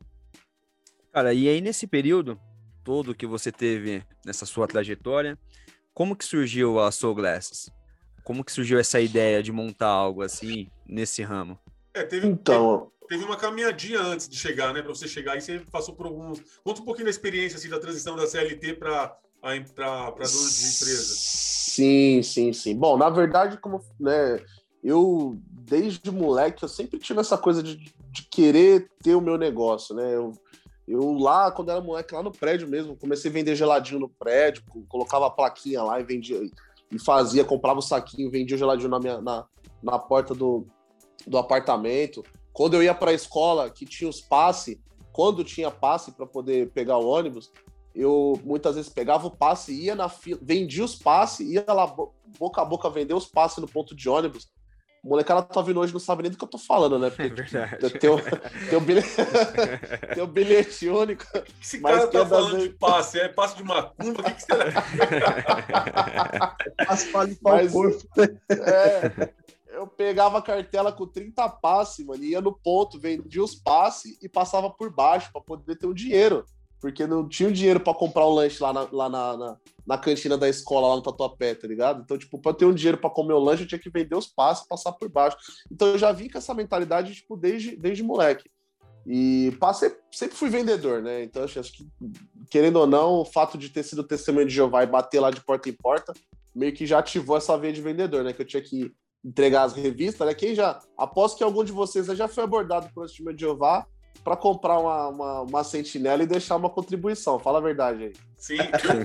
[1.11, 2.39] Cara, e aí nesse período
[2.83, 5.37] todo que você teve nessa sua trajetória,
[5.93, 7.69] como que surgiu a Soul Glasses?
[8.23, 11.59] Como que surgiu essa ideia de montar algo assim nesse ramo?
[11.93, 14.81] É, teve, então, teve uma caminhadinha antes de chegar, né?
[14.81, 16.41] Para você chegar, e você passou por alguns.
[16.63, 21.13] Conta um pouquinho da experiência assim, da transição da CLT para para dona de empresa.
[21.15, 22.75] Sim, sim, sim.
[22.75, 24.43] Bom, na verdade, como né,
[24.85, 29.95] eu desde moleque eu sempre tive essa coisa de, de querer ter o meu negócio,
[29.95, 30.15] né?
[30.15, 30.31] Eu,
[30.87, 34.63] eu lá, quando era moleque, lá no prédio mesmo, comecei a vender geladinho no prédio,
[34.87, 36.39] colocava a plaquinha lá e vendia,
[36.91, 39.45] e fazia, comprava o saquinho, vendia o geladinho na, minha, na,
[39.81, 40.67] na porta do,
[41.25, 42.23] do apartamento.
[42.53, 44.79] Quando eu ia para a escola, que tinha os passe,
[45.11, 47.51] quando tinha passe para poder pegar o ônibus,
[47.95, 51.87] eu muitas vezes pegava o passe, ia na fila, vendia os passes, ia lá
[52.37, 54.53] boca a boca vender os passes no ponto de ônibus.
[55.05, 57.11] O molecada tá vindo hoje não sabe nem do que eu tô falando, né?
[57.13, 57.99] Porque é verdade.
[57.99, 59.07] Tem, o, tem, o bilhete,
[60.15, 61.23] tem o bilhete único.
[61.23, 63.19] O que esse cara tá falando de passe?
[63.19, 64.21] É passe de macumba?
[64.21, 64.65] O que, que será?
[66.87, 68.03] passe para limpar o corpo.
[68.49, 69.31] É,
[69.75, 74.27] eu pegava a cartela com 30 passes, mano, ia no ponto, vendia os passes e
[74.27, 76.43] passava por baixo para poder ter o um dinheiro.
[76.79, 79.57] Porque não tinha dinheiro para comprar o um lanche lá, na, lá na, na,
[79.87, 82.01] na, cantina da escola, lá no Tatuapé, tá ligado?
[82.03, 84.27] Então, tipo, pra ter um dinheiro para comer o lanche, eu tinha que vender os
[84.27, 85.37] passes passar por baixo.
[85.71, 88.49] Então, eu já vim com essa mentalidade, tipo, desde, desde moleque.
[89.07, 91.23] E passei, sempre fui vendedor, né?
[91.23, 91.87] Então, acho que,
[92.49, 95.41] querendo ou não, o fato de ter sido testemunho de Jeová e bater lá de
[95.41, 96.11] porta em porta,
[96.53, 98.33] meio que já ativou essa veia de vendedor, né?
[98.33, 98.91] Que eu tinha que
[99.23, 100.33] entregar as revistas, né?
[100.33, 100.79] Quem já.
[100.97, 103.85] Aposto que algum de vocês já foi abordado por esse time de Jeová
[104.23, 107.39] para comprar uma, uma, uma, sentinela e deixar uma contribuição.
[107.39, 108.13] Fala a verdade aí.
[108.37, 108.57] Sim,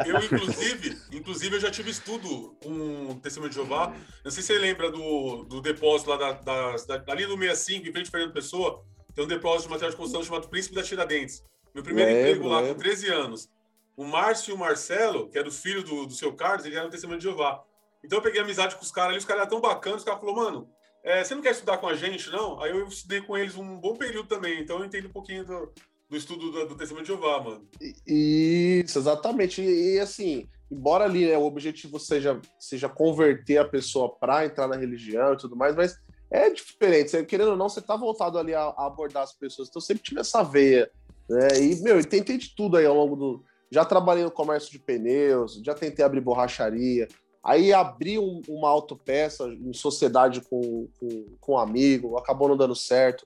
[0.07, 3.94] eu, eu inclusive, inclusive, eu já tive estudo com o Testemunho de Jeová.
[4.25, 7.88] Não sei se você lembra do, do depósito lá da, da, da, ali no 65,
[7.88, 10.83] em frente de Fernando Pessoa, tem um depósito de material de construção chamado Príncipe da
[10.83, 11.44] Tiradentes.
[11.75, 12.75] Meu primeiro lembro, emprego lá, lembro.
[12.75, 13.49] com 13 anos.
[13.96, 16.90] O Márcio e o Marcelo, que era o filho do, do seu Carlos, eles eram
[16.90, 17.62] Testemunho de Jeová.
[18.03, 20.20] Então eu peguei amizade com os caras ali, os caras eram tão bacanas, os caras
[20.20, 20.68] falaram, mano,
[21.03, 22.61] é, você não quer estudar com a gente, não?
[22.61, 25.73] Aí eu estudei com eles um bom período também, então eu entendo um pouquinho do,
[26.09, 27.67] do estudo do, do Testemunho de Jeová, mano.
[28.07, 29.63] Isso, exatamente.
[29.63, 34.69] E, e assim, embora ali né, o objetivo seja, seja converter a pessoa para entrar
[34.69, 35.97] na religião e tudo mais, mas
[36.31, 37.11] é diferente.
[37.11, 39.69] Você, querendo ou não, você tá voltado ali a, a, abordar as pessoas.
[39.69, 40.91] Então, sempre tive essa veia.
[41.29, 41.49] Né?
[41.61, 43.45] E, meu, eu tentei de tudo aí ao longo do.
[43.71, 47.09] Já trabalhei no comércio de pneus, já tentei abrir borracharia.
[47.42, 52.74] Aí abri um, uma autopeça em sociedade com, com, com um amigo, acabou não dando
[52.74, 53.24] certo.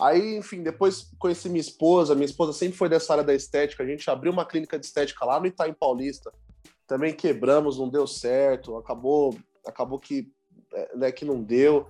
[0.00, 2.14] Aí, enfim, depois conheci minha esposa.
[2.14, 3.82] Minha esposa sempre foi dessa área da estética.
[3.82, 6.32] A gente abriu uma clínica de estética lá no Itaim Paulista.
[6.88, 8.76] Também quebramos, não deu certo.
[8.76, 10.28] Acabou, acabou que,
[10.72, 11.86] é, né, que não deu.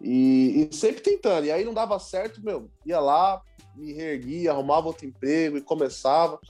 [0.00, 1.46] E, e, sempre tentando.
[1.46, 3.40] E aí não dava certo, meu, ia lá,
[3.76, 6.40] me reerguia, arrumava outro emprego e começava,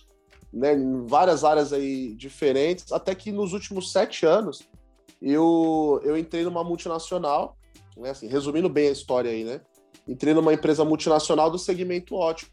[0.52, 4.68] né, em várias áreas aí diferentes, até que nos últimos sete anos
[5.20, 7.56] eu, eu entrei numa multinacional,
[7.96, 9.60] né, assim, resumindo bem a história aí, né?
[10.06, 12.50] Entrei numa empresa multinacional do segmento ótico.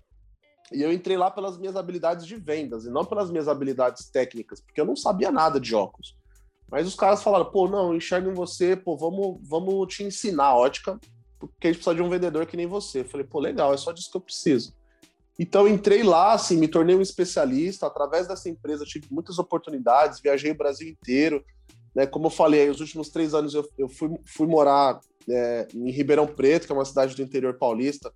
[0.72, 4.62] E eu entrei lá pelas minhas habilidades de vendas e não pelas minhas habilidades técnicas,
[4.62, 6.16] porque eu não sabia nada de óculos.
[6.70, 11.00] Mas os caras falaram, pô, não, enxergo em você, pô, vamos, vamos te ensinar ótica,
[11.40, 13.00] porque a gente precisa de um vendedor que nem você.
[13.00, 14.76] Eu falei, pô, legal, é só disso que eu preciso.
[15.40, 17.88] Então entrei lá, assim, me tornei um especialista.
[17.88, 21.42] Através dessa empresa tive muitas oportunidades, viajei o Brasil inteiro.
[21.96, 22.06] Né?
[22.06, 25.00] Como eu falei, os últimos três anos eu, eu fui, fui morar
[25.30, 28.14] é, em Ribeirão Preto, que é uma cidade do interior paulista,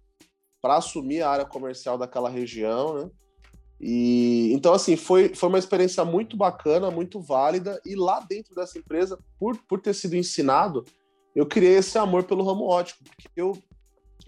[0.62, 3.10] para assumir a área comercial daquela região, né?
[3.80, 8.78] E então assim foi, foi uma experiência muito bacana, muito válida e lá dentro dessa
[8.78, 10.86] empresa, por, por ter sido ensinado,
[11.36, 13.58] eu criei esse amor pelo ramo ótico, porque eu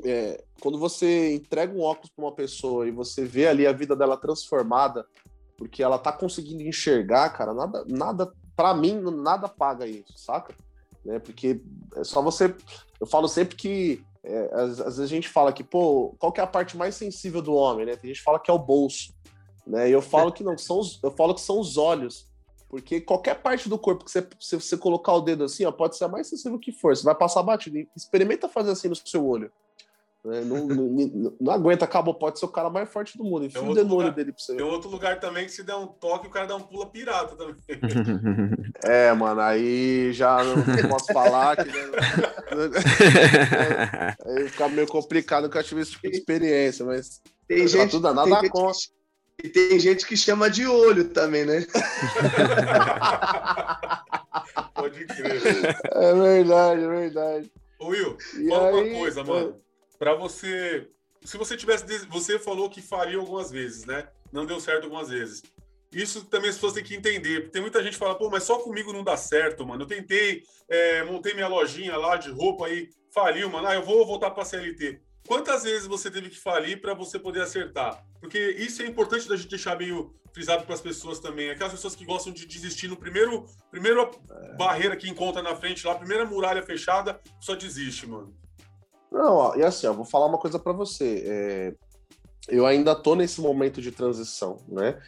[0.03, 3.95] é, quando você entrega um óculos para uma pessoa e você vê ali a vida
[3.95, 5.05] dela transformada,
[5.57, 10.53] porque ela tá conseguindo enxergar, cara, nada, nada, para mim, nada paga isso, saca?
[11.03, 11.19] Né?
[11.19, 11.61] Porque
[11.95, 12.53] é só você.
[12.99, 16.41] Eu falo sempre que é, às, às, vezes a gente fala que, pô, qual que
[16.41, 17.95] é a parte mais sensível do homem, né?
[17.95, 19.13] Tem gente que fala que é o bolso.
[19.65, 19.89] Né?
[19.89, 22.27] E eu falo que não, são os, eu falo que são os olhos.
[22.67, 25.95] Porque qualquer parte do corpo que você, se você colocar o dedo assim, ó, pode
[25.95, 26.95] ser a mais sensível que for.
[26.95, 27.77] Você vai passar batido.
[27.95, 29.51] Experimenta fazer assim no seu olho.
[30.25, 30.41] Né?
[30.41, 32.15] Não, não, não, aguenta, acabou.
[32.15, 33.45] Pode ser o cara mais forte do mundo.
[33.45, 34.55] Enfia o olho dele pra você.
[34.55, 37.35] Tem outro lugar também que se der um toque, o cara dá um pula pirata
[37.35, 37.55] também.
[38.83, 40.55] É, mano, aí já não
[40.89, 41.57] posso falar.
[41.57, 41.69] Que...
[44.25, 47.21] aí fica meio complicado, nunca tive esse tipo de experiência, mas.
[47.47, 48.79] Tem gente, tudo nada tem conta.
[49.43, 51.65] E tem gente que chama de olho também, né?
[54.73, 55.77] Pode crer.
[55.91, 57.51] É verdade, é verdade.
[57.79, 59.64] Ô, Will, e fala aí, uma coisa, mano.
[59.97, 60.89] Para você.
[61.23, 61.85] Se você tivesse.
[62.07, 64.07] Você falou que faria algumas vezes, né?
[64.31, 65.41] Não deu certo algumas vezes.
[65.91, 67.49] Isso também as pessoas têm que entender.
[67.51, 69.83] Tem muita gente que fala, pô, mas só comigo não dá certo, mano.
[69.83, 73.67] Eu tentei, é, montei minha lojinha lá de roupa aí, faliu, mano.
[73.67, 74.99] Ah, eu vou voltar para CLT.
[75.25, 78.05] Quantas vezes você teve que falir para você poder acertar?
[78.19, 81.49] Porque isso é importante da gente deixar meio frisado para as pessoas também.
[81.49, 84.55] Aquelas pessoas que gostam de desistir no primeiro, primeiro é.
[84.55, 88.35] barreira que encontra na frente lá, primeira muralha fechada, só desiste, mano.
[89.15, 91.23] Não, e assim, ó, vou falar uma coisa para você.
[91.25, 91.75] É,
[92.49, 95.01] eu ainda tô nesse momento de transição, né?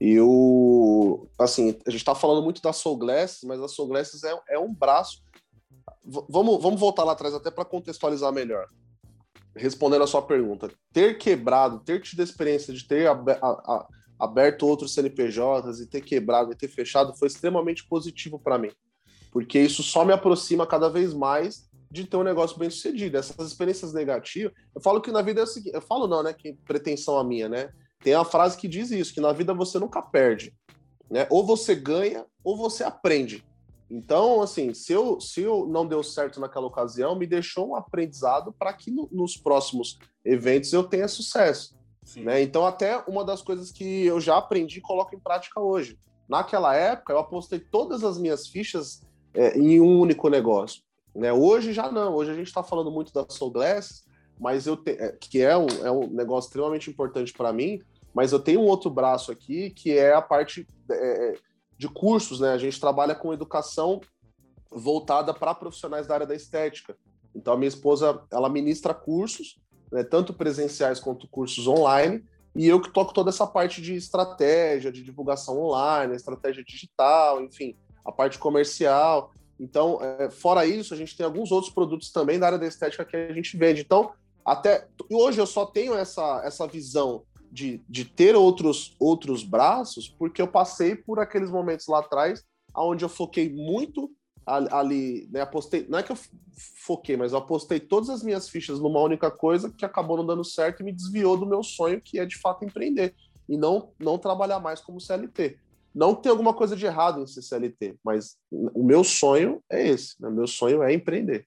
[0.00, 4.22] E eu, assim, a gente tá falando muito da Soul Glasses, mas a Soul Glasses
[4.22, 5.24] é, é um braço.
[6.04, 8.68] V vamos, vamos voltar lá atrás até para contextualizar melhor
[9.56, 13.08] respondendo a sua pergunta, ter quebrado, ter tido a experiência de ter
[14.18, 18.70] aberto outros CNPJs e ter quebrado e ter fechado foi extremamente positivo para mim,
[19.32, 23.16] porque isso só me aproxima cada vez mais de ter um negócio bem sucedido.
[23.16, 26.32] Essas experiências negativas, eu falo que na vida é o seguinte, eu falo não, né,
[26.32, 27.70] que pretensão a minha, né?
[28.00, 30.54] Tem a frase que diz isso, que na vida você nunca perde,
[31.10, 31.26] né?
[31.30, 33.44] Ou você ganha ou você aprende.
[33.90, 38.52] Então, assim, se eu, se eu não deu certo naquela ocasião, me deixou um aprendizado
[38.52, 41.76] para que no, nos próximos eventos eu tenha sucesso.
[42.16, 42.42] Né?
[42.42, 45.98] Então, até uma das coisas que eu já aprendi e coloco em prática hoje.
[46.28, 50.82] Naquela época, eu apostei todas as minhas fichas é, em um único negócio.
[51.18, 51.32] Né?
[51.32, 52.14] Hoje já não.
[52.14, 54.04] Hoje a gente está falando muito da Soul Glass,
[54.38, 57.82] mas eu te, é, que é um, é um negócio extremamente importante para mim.
[58.14, 61.34] Mas eu tenho um outro braço aqui que é a parte é, é
[61.76, 62.52] de cursos, né?
[62.52, 64.00] A gente trabalha com educação
[64.70, 66.96] voltada para profissionais da área da estética.
[67.34, 69.60] Então, a minha esposa, ela ministra cursos,
[69.92, 74.90] né, tanto presenciais quanto cursos online, e eu que toco toda essa parte de estratégia,
[74.90, 79.32] de divulgação online, estratégia digital, enfim, a parte comercial.
[79.58, 83.04] Então, é, fora isso, a gente tem alguns outros produtos também da área da estética
[83.04, 83.80] que a gente vende.
[83.80, 84.12] Então,
[84.44, 90.40] até hoje eu só tenho essa, essa visão de, de ter outros, outros braços, porque
[90.40, 92.44] eu passei por aqueles momentos lá atrás,
[92.74, 94.10] onde eu foquei muito
[94.46, 96.16] ali, né, apostei, não é que eu
[96.82, 100.42] foquei, mas eu apostei todas as minhas fichas numa única coisa que acabou não dando
[100.42, 103.14] certo e me desviou do meu sonho, que é de fato empreender
[103.46, 105.58] e não, não trabalhar mais como CLT.
[105.94, 110.14] Não tem alguma coisa de errado em ser CLT, mas o meu sonho é esse,
[110.20, 110.30] né?
[110.30, 111.46] meu sonho é empreender.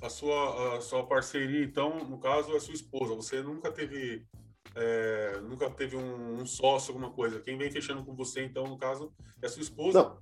[0.00, 3.14] a sua, a sua parceria, então, no caso, é sua esposa.
[3.14, 4.26] Você nunca teve
[4.74, 7.40] é, nunca teve um, um, sócio, alguma coisa.
[7.40, 10.02] Quem vem fechando com você, então, no caso, é sua esposa?
[10.02, 10.18] Não.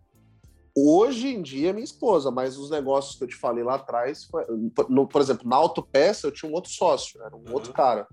[0.75, 4.25] Hoje em dia é minha esposa, mas os negócios que eu te falei lá atrás,
[4.25, 4.45] foi,
[4.89, 7.53] no, por exemplo, na autopeça eu tinha um outro sócio, era um uhum.
[7.53, 8.07] outro cara.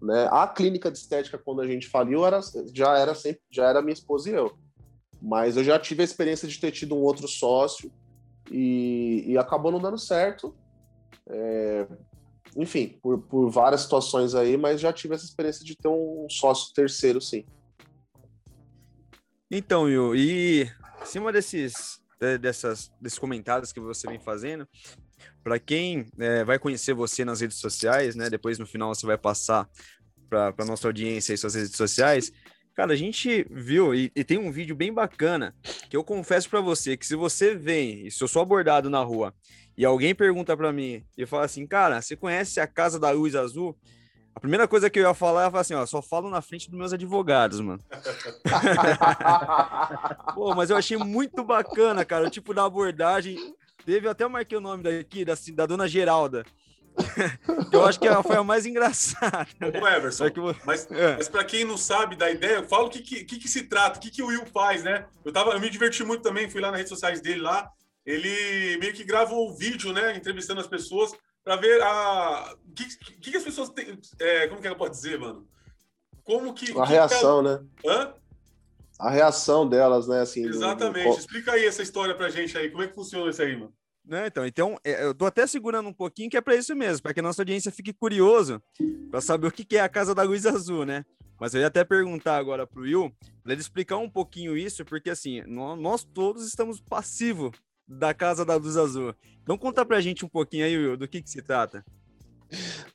[0.00, 0.28] Né?
[0.30, 2.40] A clínica de estética, quando a gente faliu, era,
[2.72, 4.56] já era sempre, já era minha esposa e eu.
[5.20, 7.90] Mas eu já tive a experiência de ter tido um outro sócio
[8.50, 10.54] e, e acabou não dando certo.
[11.28, 11.86] É,
[12.56, 16.72] enfim, por, por várias situações aí, mas já tive essa experiência de ter um sócio
[16.72, 17.44] terceiro, sim.
[19.50, 22.00] Então, Will, e em cima desses,
[22.40, 24.68] dessas, desses comentários que você vem fazendo,
[25.48, 28.28] para quem é, vai conhecer você nas redes sociais, né?
[28.28, 29.66] Depois no final você vai passar
[30.28, 32.30] para nossa audiência e suas redes sociais.
[32.74, 35.54] Cara, a gente viu e, e, tem um vídeo bem bacana
[35.88, 39.02] que eu confesso para você que se você vem e se eu sou abordado na
[39.02, 39.34] rua
[39.74, 43.34] e alguém pergunta para mim e fala assim, cara, você conhece a Casa da Luz
[43.34, 43.74] Azul?
[44.34, 46.78] A primeira coisa que eu ia falar falar assim, ó, só falo na frente dos
[46.78, 47.82] meus advogados, mano.
[50.34, 53.38] Pô, mas eu achei muito bacana, cara, o tipo da abordagem.
[53.84, 56.44] Teve até eu marquei o nome daqui, da, da dona Geralda.
[57.72, 59.48] eu acho que foi a mais engraçada.
[59.60, 59.80] Né?
[59.80, 60.40] Ô, Everson, é que...
[60.64, 61.16] mas, é.
[61.16, 64.02] mas para quem não sabe da ideia, fala o que, que, que, se trata, o
[64.02, 65.06] que, que o Will faz, né?
[65.24, 67.70] Eu, tava, eu me diverti muito também, fui lá nas redes sociais dele lá,
[68.04, 71.12] ele meio que grava o vídeo, né, entrevistando as pessoas
[71.44, 74.94] para ver a o que, que, que, as pessoas têm, é, como que ela pode
[74.94, 75.46] dizer, mano?
[76.24, 77.58] Como que a reação, ela...
[77.58, 77.66] né?
[77.86, 78.14] Hã?
[78.98, 80.46] A reação delas, né, assim.
[80.46, 81.08] Exatamente.
[81.08, 81.18] Do...
[81.18, 83.72] Explica aí essa história pra gente aí, como é que funciona isso aí, mano?
[84.04, 87.12] Né, então, então, eu tô até segurando um pouquinho que é para isso mesmo, para
[87.12, 88.60] que a nossa audiência fique curioso
[89.10, 91.04] para saber o que é a Casa da Luz Azul, né?
[91.38, 95.10] Mas eu ia até perguntar agora pro Will, para ele explicar um pouquinho isso, porque
[95.10, 97.52] assim, nós, nós todos estamos passivos
[97.86, 99.14] da Casa da Luz Azul.
[99.42, 101.84] Então conta pra gente um pouquinho aí, Will, do que, que se trata.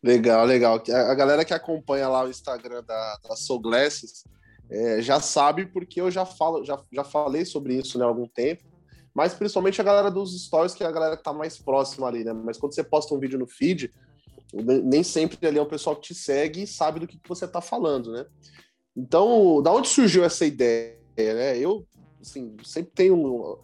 [0.01, 0.83] Legal, legal.
[0.89, 4.23] A galera que acompanha lá o Instagram da, da Soul Glasses
[4.69, 8.27] é, já sabe porque eu já falo, já, já falei sobre isso né, há algum
[8.27, 8.63] tempo,
[9.13, 12.23] mas principalmente a galera dos stories, que é a galera que tá mais próxima ali,
[12.23, 12.33] né?
[12.33, 13.93] Mas quando você posta um vídeo no feed,
[14.53, 17.47] nem sempre ali é o pessoal que te segue e sabe do que, que você
[17.47, 18.25] tá falando, né?
[18.95, 20.97] Então, da onde surgiu essa ideia?
[21.17, 21.57] Né?
[21.57, 21.85] Eu,
[22.21, 23.59] assim, sempre tenho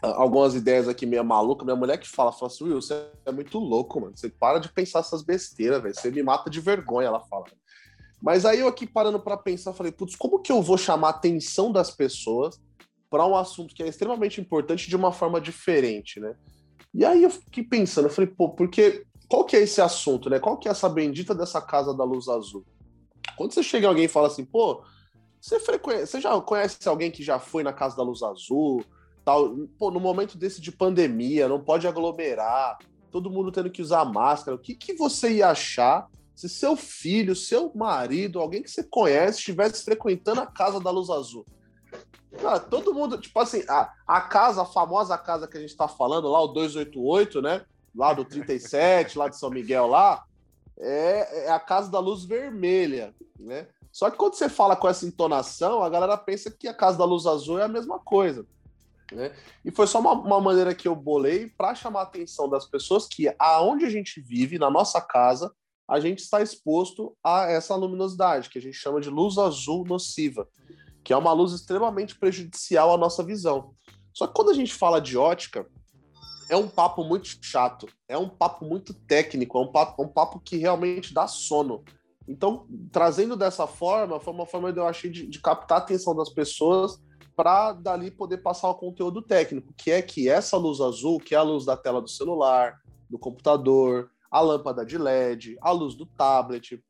[0.00, 1.64] algumas ideias aqui meio maluca.
[1.64, 4.16] Minha mulher que fala, fala assim, Will, você é muito louco, mano.
[4.16, 5.94] Você para de pensar essas besteiras, velho.
[5.94, 7.44] Você me mata de vergonha, ela fala.
[8.20, 11.10] Mas aí eu aqui parando para pensar, falei, putz, como que eu vou chamar a
[11.10, 12.60] atenção das pessoas
[13.08, 16.34] para um assunto que é extremamente importante de uma forma diferente, né?
[16.92, 20.38] E aí eu fiquei pensando, eu falei, pô, porque qual que é esse assunto, né?
[20.38, 22.64] Qual que é essa bendita dessa casa da luz azul?
[23.36, 24.82] Quando você chega alguém e fala assim, pô,
[25.40, 25.90] você, frequ...
[25.90, 28.84] você já conhece alguém que já foi na casa da luz azul?
[29.28, 29.54] tal.
[29.78, 32.78] Pô, no momento desse de pandemia, não pode aglomerar,
[33.10, 34.56] todo mundo tendo que usar máscara.
[34.56, 39.38] O que, que você ia achar se seu filho, seu marido, alguém que você conhece,
[39.38, 41.44] estivesse frequentando a casa da Luz Azul?
[42.40, 45.88] Cara, todo mundo, tipo assim, a, a casa, a famosa casa que a gente tá
[45.88, 47.64] falando lá, o 288, né?
[47.92, 50.22] Lá do 37, lá de São Miguel, lá,
[50.78, 53.66] é, é a casa da luz vermelha, né?
[53.90, 57.04] Só que quando você fala com essa entonação, a galera pensa que a casa da
[57.04, 58.46] luz azul é a mesma coisa.
[59.10, 59.34] Né?
[59.64, 63.08] E foi só uma, uma maneira que eu bolei para chamar a atenção das pessoas
[63.08, 65.52] que aonde a gente vive, na nossa casa,
[65.88, 70.46] a gente está exposto a essa luminosidade, que a gente chama de luz azul nociva,
[71.02, 73.74] que é uma luz extremamente prejudicial à nossa visão.
[74.12, 75.66] Só que quando a gente fala de ótica,
[76.50, 80.40] é um papo muito chato, é um papo muito técnico, é um papo, um papo
[80.40, 81.82] que realmente dá sono.
[82.26, 86.28] Então, trazendo dessa forma, foi uma forma eu achei de, de captar a atenção das
[86.28, 87.02] pessoas
[87.34, 91.38] para dali poder passar o conteúdo técnico, que é que essa luz azul, que é
[91.38, 96.06] a luz da tela do celular, do computador, a lâmpada de LED, a luz do
[96.06, 96.82] tablet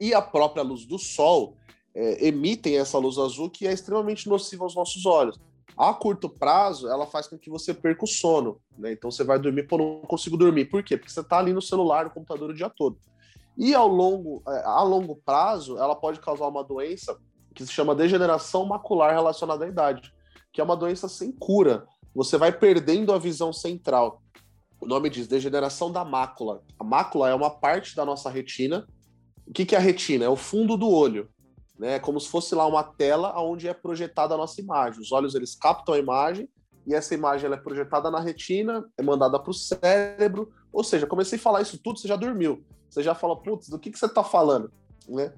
[0.00, 1.56] e a própria luz do sol
[1.94, 5.38] é, emitem essa luz azul que é extremamente nociva aos nossos olhos.
[5.76, 8.92] A curto prazo, ela faz com que você perca o sono, né?
[8.92, 10.66] Então você vai dormir, pô, não consigo dormir.
[10.66, 10.96] Por quê?
[10.96, 12.98] Porque você está ali no celular, no computador o dia todo.
[13.58, 17.18] E ao longo, é, a longo prazo, ela pode causar uma doença
[17.54, 20.12] que se chama degeneração macular relacionada à idade,
[20.52, 21.86] que é uma doença sem cura.
[22.14, 24.22] Você vai perdendo a visão central.
[24.86, 26.62] O nome diz degeneração da mácula.
[26.78, 28.86] A mácula é uma parte da nossa retina.
[29.44, 30.26] O que, que é a retina?
[30.26, 31.28] É o fundo do olho.
[31.76, 31.96] Né?
[31.96, 35.00] É como se fosse lá uma tela onde é projetada a nossa imagem.
[35.00, 36.48] Os olhos eles captam a imagem
[36.86, 40.52] e essa imagem ela é projetada na retina, é mandada para o cérebro.
[40.72, 42.62] Ou seja, comecei a falar isso tudo, você já dormiu.
[42.88, 44.70] Você já fala, putz, do que, que você está falando?
[45.08, 45.32] Né?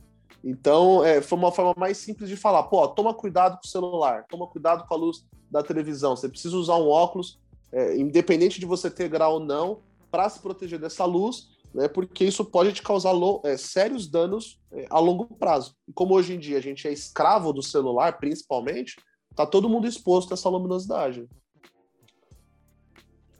[0.44, 4.26] Então, é, foi uma forma mais simples de falar, pô, toma cuidado com o celular,
[4.28, 7.40] toma cuidado com a luz da televisão, você precisa usar um óculos,
[7.72, 12.24] é, independente de você ter grau ou não, para se proteger dessa luz, né, porque
[12.24, 13.12] isso pode te causar
[13.44, 15.76] é, sérios danos é, a longo prazo.
[15.86, 18.96] E como hoje em dia a gente é escravo do celular, principalmente,
[19.34, 21.28] tá todo mundo exposto a essa luminosidade.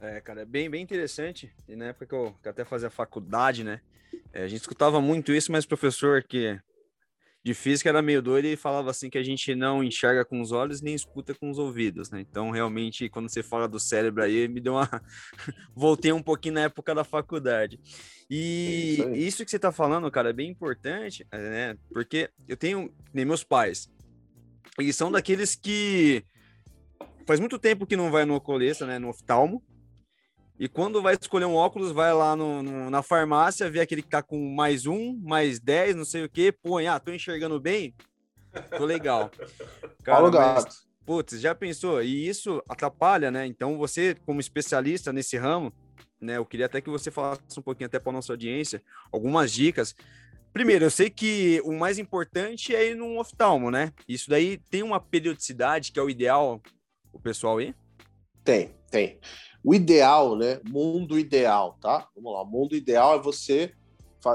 [0.01, 1.53] É, cara, é bem, bem interessante.
[1.67, 3.81] E na época que eu, que até fazia faculdade, né?
[4.31, 6.59] É, a gente escutava muito isso, mas o professor que
[7.43, 10.51] de física era meio doido e falava assim que a gente não enxerga com os
[10.51, 12.19] olhos nem escuta com os ouvidos, né?
[12.19, 14.89] Então, realmente, quando você fala do cérebro aí, me deu uma.
[15.73, 17.79] Voltei um pouquinho na época da faculdade.
[18.29, 21.77] E isso, isso, que você tá falando, cara, é bem importante, né?
[21.91, 22.93] Porque eu tenho.
[23.13, 23.89] Nem meus pais.
[24.77, 26.23] Eles são daqueles que.
[27.25, 28.99] Faz muito tempo que não vai no oculista, né?
[28.99, 29.63] No oftalmo.
[30.59, 34.09] E quando vai escolher um óculos, vai lá no, no, na farmácia, vê aquele que
[34.09, 37.95] tá com mais um, mais dez, não sei o que, põe, ah, tô enxergando bem?
[38.77, 39.31] Tô legal.
[40.03, 40.75] Cara, gato.
[41.05, 42.03] Putz, já pensou?
[42.03, 43.45] E isso atrapalha, né?
[43.45, 45.71] Então você, como especialista nesse ramo,
[46.19, 46.35] né?
[46.37, 49.95] Eu queria até que você falasse um pouquinho até para nossa audiência, algumas dicas.
[50.51, 53.93] Primeiro, eu sei que o mais importante é ir num oftalmo, né?
[54.07, 56.61] Isso daí tem uma periodicidade que é o ideal
[57.13, 57.75] o pessoal ir?
[58.43, 59.19] Tem, tem.
[59.63, 60.59] O ideal, né?
[60.67, 62.07] Mundo ideal, tá?
[62.15, 62.45] Vamos lá.
[62.45, 63.73] Mundo ideal é você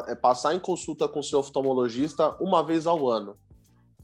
[0.07, 3.37] é passar em consulta com seu oftalmologista uma vez ao ano.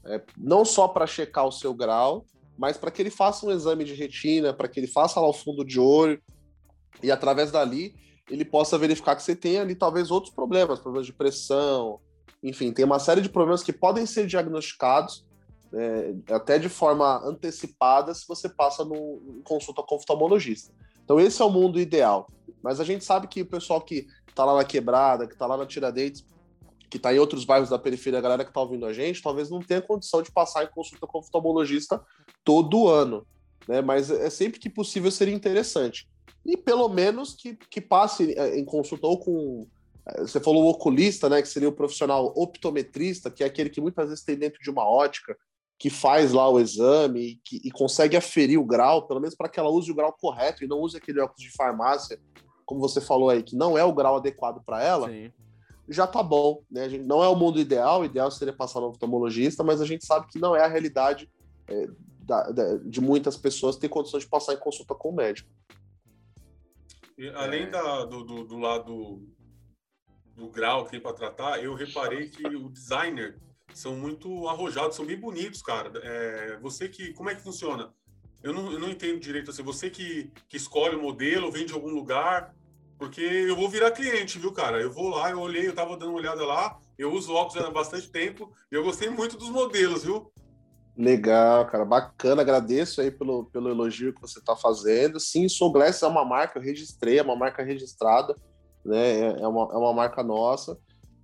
[0.05, 2.25] É, não só para checar o seu grau,
[2.57, 5.33] mas para que ele faça um exame de retina, para que ele faça lá o
[5.33, 6.21] fundo de olho
[7.01, 7.95] e através dali
[8.29, 11.99] ele possa verificar que você tem ali talvez outros problemas, problemas de pressão,
[12.43, 15.25] enfim, tem uma série de problemas que podem ser diagnosticados
[15.73, 20.73] é, até de forma antecipada se você passa no consulta com oftalmologista.
[21.03, 22.27] Então esse é o mundo ideal.
[22.61, 25.57] Mas a gente sabe que o pessoal que está lá na Quebrada, que está lá
[25.57, 26.25] na Tiradentes,
[26.89, 29.49] que está em outros bairros da periferia, a galera que está ouvindo a gente, talvez
[29.49, 32.01] não tenha condição de passar em consulta com oftalmologista
[32.43, 33.25] todo ano.
[33.67, 33.81] Né?
[33.81, 36.07] Mas é sempre que possível seria interessante.
[36.45, 39.67] E pelo menos que, que passe é, em consulta ou com.
[40.05, 41.41] É, você falou o oculista, né?
[41.41, 44.83] Que seria o profissional optometrista, que é aquele que muitas vezes tem dentro de uma
[44.83, 45.37] ótica,
[45.81, 49.49] que faz lá o exame e, que, e consegue aferir o grau, pelo menos para
[49.49, 52.21] que ela use o grau correto e não use aquele óculos de farmácia,
[52.67, 55.31] como você falou aí, que não é o grau adequado para ela, Sim.
[55.89, 56.61] já tá bom.
[56.69, 56.87] Né?
[56.87, 60.05] Gente, não é o mundo ideal, o ideal seria passar no oftalmologista, mas a gente
[60.05, 61.27] sabe que não é a realidade
[61.67, 61.87] é,
[62.19, 65.49] da, da, de muitas pessoas ter condições de passar em consulta com o médico.
[67.17, 69.27] E, além da, do, do, do lado
[70.35, 73.41] do grau que tem para tratar, eu reparei que o designer
[73.77, 75.91] são muito arrojados, são bem bonitos, cara.
[76.03, 77.13] É, você que.
[77.13, 77.93] Como é que funciona?
[78.43, 79.63] Eu não, eu não entendo direito assim.
[79.63, 82.53] Você que, que escolhe o modelo, vem de algum lugar.
[82.97, 84.79] Porque eu vou virar cliente, viu, cara?
[84.79, 87.71] Eu vou lá, eu olhei, eu tava dando uma olhada lá, eu uso óculos há
[87.71, 90.31] bastante tempo e eu gostei muito dos modelos, viu?
[90.95, 92.43] Legal, cara, bacana.
[92.43, 95.19] Agradeço aí pelo, pelo elogio que você está fazendo.
[95.19, 98.35] Sim, Soul Glass é uma marca, eu registrei, é uma marca registrada,
[98.85, 99.19] né?
[99.19, 100.77] É, é uma, é uma marca nossa.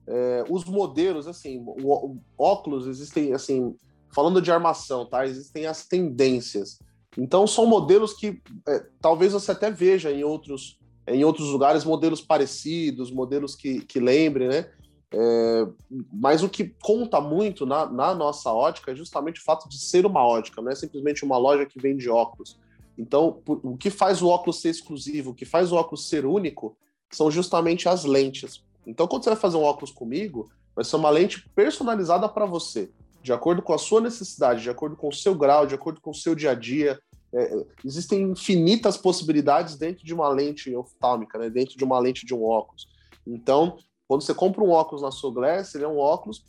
[0.08, 3.76] É, os modelos, assim, o, o, óculos existem, assim,
[4.10, 5.26] falando de armação, tá?
[5.26, 6.80] Existem as tendências.
[7.18, 12.22] Então são modelos que é, talvez você até veja em outros, em outros lugares modelos
[12.22, 14.70] parecidos, modelos que, que lembrem, né?
[15.12, 15.68] É,
[16.12, 20.05] mas o que conta muito na, na, nossa ótica é justamente o fato de ser
[20.05, 22.60] uma ótica, não é simplesmente uma loja que vende óculos.
[22.97, 26.26] Então, por, o que faz o óculos ser exclusivo, o que faz o óculos ser
[26.26, 26.76] único,
[27.12, 28.64] são justamente as lentes.
[28.88, 32.90] Então, quando você vai fazer um óculos comigo, vai ser uma lente personalizada para você,
[33.22, 36.12] de acordo com a sua necessidade, de acordo com o seu grau, de acordo com
[36.12, 36.98] o seu dia a dia.
[37.34, 41.50] É, existem infinitas possibilidades dentro de uma lente oftálmica, né?
[41.50, 42.88] dentro de uma lente de um óculos.
[43.28, 43.78] Então,
[44.08, 46.46] quando você compra um óculos na sua Glass, ele é um óculos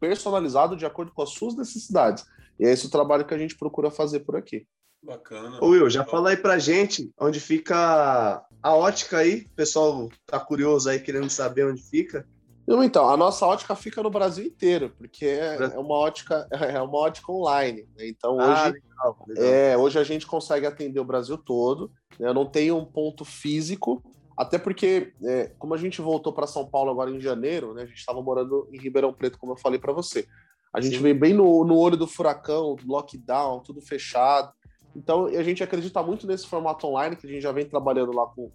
[0.00, 2.24] personalizado de acordo com as suas necessidades.
[2.58, 4.66] E é esse o trabalho que a gente procura fazer por aqui.
[5.08, 5.58] Bacana.
[5.62, 9.46] Ô Will, já fala aí pra gente onde fica a ótica aí.
[9.50, 12.28] O pessoal tá curioso aí, querendo saber onde fica.
[12.68, 16.98] Então, a nossa ótica fica no Brasil inteiro, porque é, é uma ótica, é uma
[16.98, 17.88] ótica online.
[17.96, 18.08] Né?
[18.08, 19.44] Então, ah, hoje, ah, legal, legal.
[19.46, 21.90] É, hoje a gente consegue atender o Brasil todo.
[22.20, 22.30] Né?
[22.34, 24.02] Não tenho um ponto físico,
[24.36, 27.84] até porque, é, como a gente voltou para São Paulo agora em janeiro, né?
[27.84, 30.26] a gente estava morando em Ribeirão Preto, como eu falei para você.
[30.70, 31.02] A gente Sim.
[31.02, 34.52] veio bem no, no olho do furacão, lockdown, tudo fechado.
[34.98, 38.26] Então, a gente acredita muito nesse formato online, que a gente já vem trabalhando lá
[38.26, 38.50] com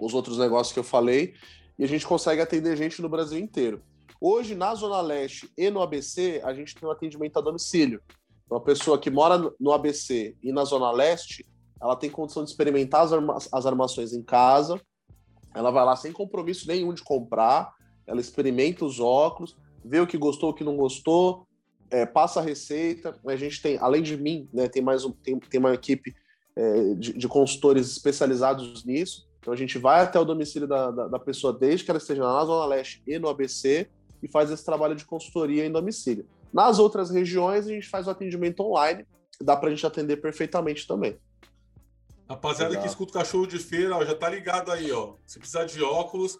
[0.00, 1.34] os outros negócios que eu falei,
[1.78, 3.80] e a gente consegue atender gente no Brasil inteiro.
[4.20, 8.02] Hoje, na Zona Leste e no ABC, a gente tem um atendimento a domicílio.
[8.50, 11.46] Uma pessoa que mora no ABC e na Zona Leste,
[11.80, 14.80] ela tem condição de experimentar as, arma as armações em casa,
[15.54, 17.72] ela vai lá sem compromisso nenhum de comprar,
[18.04, 21.46] ela experimenta os óculos, vê o que gostou, o que não gostou,
[21.92, 23.14] é, passa a receita.
[23.24, 26.14] A gente tem, além de mim, né, tem mais um, tem, tem uma equipe
[26.56, 29.28] é, de, de, consultores especializados nisso.
[29.38, 32.22] Então a gente vai até o domicílio da, da, da pessoa, desde que ela esteja
[32.22, 33.88] na Zona Leste e no ABC,
[34.22, 36.26] e faz esse trabalho de consultoria em domicílio.
[36.52, 39.04] Nas outras regiões, a gente faz o atendimento online,
[39.40, 41.18] dá para a gente atender perfeitamente também.
[42.28, 42.84] Rapaziada Legal.
[42.84, 45.14] que escuta o cachorro de feira, ó, já tá ligado aí, ó.
[45.26, 46.38] Se precisar de óculos,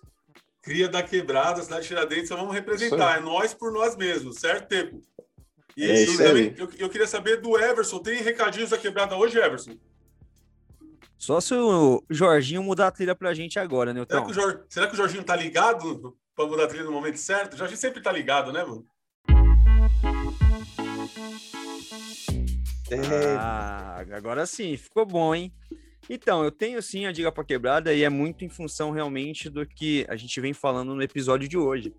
[0.63, 3.19] cria da quebrada, cidade de Tiradentes, vamos representar.
[3.19, 5.03] É nós por nós mesmos, certo, Tempo?
[5.77, 7.99] E, é e também, eu, eu, queria saber do Everson.
[7.99, 9.77] Tem recadinhos da quebrada hoje, Everson?
[11.17, 14.65] Só se o Jorginho mudar a trilha pra gente agora, né, será que, o Jor...
[14.69, 17.55] será que o Jorginho tá ligado pra mudar a trilha no momento certo?
[17.55, 18.85] O Jorginho sempre tá ligado, né, mano?
[23.39, 25.53] Ah, agora sim, ficou bom, hein?
[26.11, 29.65] Então, eu tenho sim a dica para quebrada e é muito em função realmente do
[29.65, 31.95] que a gente vem falando no episódio de hoje,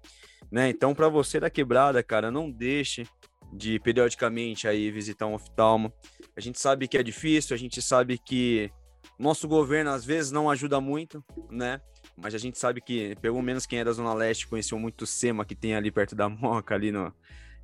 [0.51, 0.69] né?
[0.69, 3.07] Então, para você da quebrada, cara, não deixe
[3.53, 5.93] de periodicamente aí visitar um oftalmo.
[6.35, 8.71] A gente sabe que é difícil, a gente sabe que
[9.17, 11.79] nosso governo às vezes não ajuda muito, né?
[12.17, 15.07] Mas a gente sabe que, pelo menos quem é da Zona Leste conheceu muito o
[15.07, 17.13] SEMA que tem ali perto da Moca, ali no.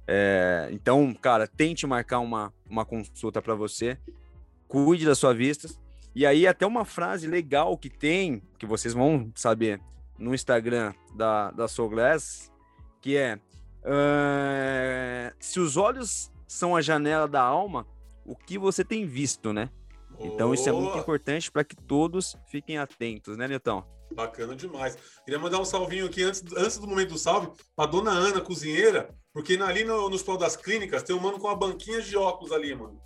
[0.07, 0.69] É...
[0.71, 3.97] Então, cara, tente marcar uma, uma consulta para você.
[4.67, 5.79] Cuide das suas vistas.
[6.15, 9.79] E aí, até uma frase legal que tem, que vocês vão saber
[10.17, 12.51] no Instagram da, da Soul Glass,
[13.01, 13.39] que é
[13.83, 17.87] Uh, se os olhos são a janela da alma,
[18.25, 19.69] o que você tem visto, né?
[20.19, 23.83] Então isso é muito importante para que todos fiquem atentos, né, Nilton?
[24.13, 24.97] Bacana demais.
[25.23, 29.15] Queria mandar um salvinho aqui antes, antes do momento do salve para dona Ana, cozinheira,
[29.33, 32.51] porque ali no, nos planos das clínicas tem um mano com uma banquinha de óculos
[32.51, 32.99] ali, mano.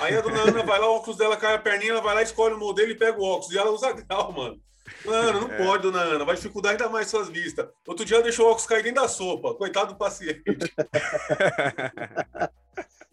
[0.00, 2.22] Aí a dona Ana vai lá, o óculos dela cai a perninha, ela vai lá,
[2.22, 3.54] escolhe o modelo e pega o óculos.
[3.54, 4.60] E ela usa grau, mano.
[5.04, 5.56] Mano, não é.
[5.56, 6.24] pode, dona Ana.
[6.24, 7.68] Vai dificultar ainda mais suas vistas.
[7.86, 9.54] Outro dia ela deixou o óculos cair dentro da sopa.
[9.54, 10.42] Coitado do paciente.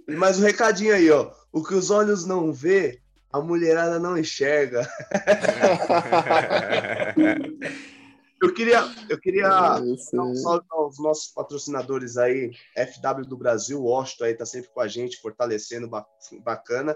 [0.07, 1.31] Mas o um recadinho aí, ó.
[1.51, 3.01] O que os olhos não vê,
[3.31, 4.87] a mulherada não enxerga.
[8.41, 13.85] eu queria, eu queria dar um salve aos nossos patrocinadores aí, FW do Brasil, o
[13.85, 15.89] Washington aí tá sempre com a gente, fortalecendo
[16.43, 16.95] bacana.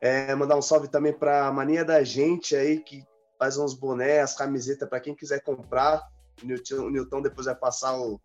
[0.00, 3.04] É, mandar um salve também para a mania da gente aí, que
[3.44, 6.08] faz uns bonés, camisetas para quem quiser comprar.
[6.42, 6.46] O
[6.90, 8.18] Newton, depois vai passar o,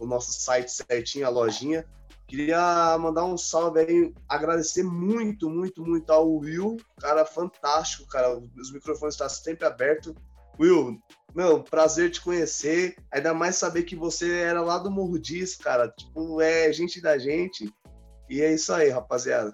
[0.00, 1.86] o nosso site certinho, a lojinha.
[2.26, 8.36] Queria mandar um salve aí, agradecer muito, muito, muito ao Will, cara fantástico, cara.
[8.36, 10.12] Os microfones estão sempre abertos.
[10.58, 10.98] Will,
[11.32, 12.96] meu, prazer te conhecer.
[13.12, 15.88] Ainda mais saber que você era lá do Morro Diz, cara.
[15.90, 17.72] Tipo, é gente da gente.
[18.28, 19.52] E é isso aí, rapaziada.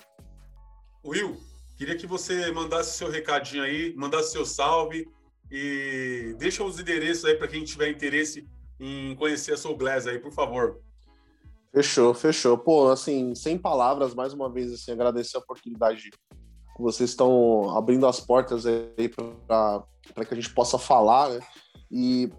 [1.04, 1.38] Will,
[1.76, 5.08] Queria que você mandasse seu recadinho aí, mandasse seu salve
[5.50, 8.46] e deixa os endereços aí para quem tiver interesse
[8.78, 10.80] em conhecer a Soul Glass aí, por favor.
[11.72, 12.58] Fechou, fechou.
[12.58, 18.06] Pô, assim, sem palavras, mais uma vez, assim, agradecer a oportunidade que vocês estão abrindo
[18.06, 21.40] as portas aí para que a gente possa falar, né?
[21.90, 22.30] E,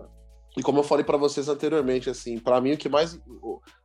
[0.58, 3.20] e como eu falei para vocês anteriormente, assim, para mim o que mais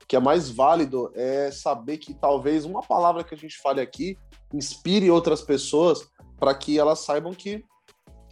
[0.09, 4.19] que é mais válido é saber que talvez uma palavra que a gente fale aqui
[4.53, 6.09] inspire outras pessoas
[6.41, 7.63] para que elas saibam que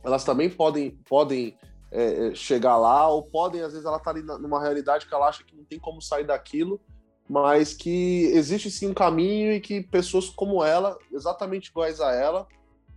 [0.02, 1.54] elas também podem, podem
[1.90, 5.28] é, é, chegar lá, ou podem, às vezes, ela está ali numa realidade que ela
[5.28, 6.80] acha que não tem como sair daquilo,
[7.28, 12.46] mas que existe sim um caminho e que pessoas como ela, exatamente iguais a ela,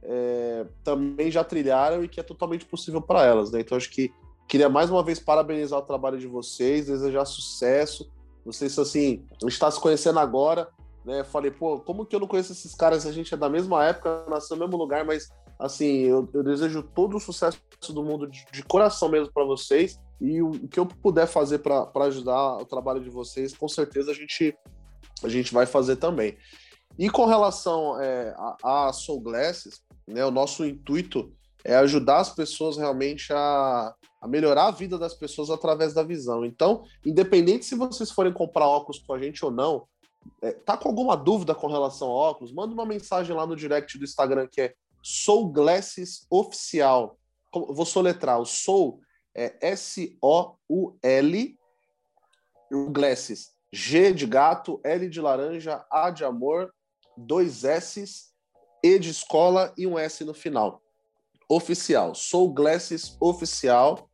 [0.03, 3.51] é, também já trilharam e que é totalmente possível para elas.
[3.51, 3.61] Né?
[3.61, 4.13] Então, acho que
[4.47, 8.11] queria mais uma vez parabenizar o trabalho de vocês, desejar sucesso.
[8.53, 10.67] Vocês, assim, está se conhecendo agora,
[11.05, 11.23] né?
[11.23, 13.05] Falei, pô, como que eu não conheço esses caras?
[13.05, 15.29] A gente é da mesma época, nasceu no mesmo lugar, mas
[15.59, 19.99] assim, eu, eu desejo todo o sucesso do mundo de, de coração mesmo para vocês.
[20.19, 24.11] E o, o, que eu puder fazer para ajudar o trabalho de vocês, com certeza
[24.11, 24.57] a gente,
[25.23, 26.37] a gente vai fazer também.
[26.97, 31.31] E com relação é, a, a Soul Glasses, né, o nosso intuito
[31.63, 36.45] é ajudar as pessoas realmente a, a melhorar a vida das pessoas através da visão.
[36.45, 39.87] Então, independente se vocês forem comprar óculos com a gente ou não,
[40.41, 43.97] é, tá com alguma dúvida com relação ao óculos, manda uma mensagem lá no direct
[43.97, 47.17] do Instagram que é Soul Glasses Oficial.
[47.53, 48.99] Vou soletrar, o Soul
[49.35, 51.57] é S-O-U-L,
[52.71, 56.73] o Glasses, G de gato, L de laranja, A de amor,
[57.17, 58.29] dois S,
[58.83, 60.81] E de escola e um S no final.
[61.49, 64.07] Oficial, Soul Glasses Oficial.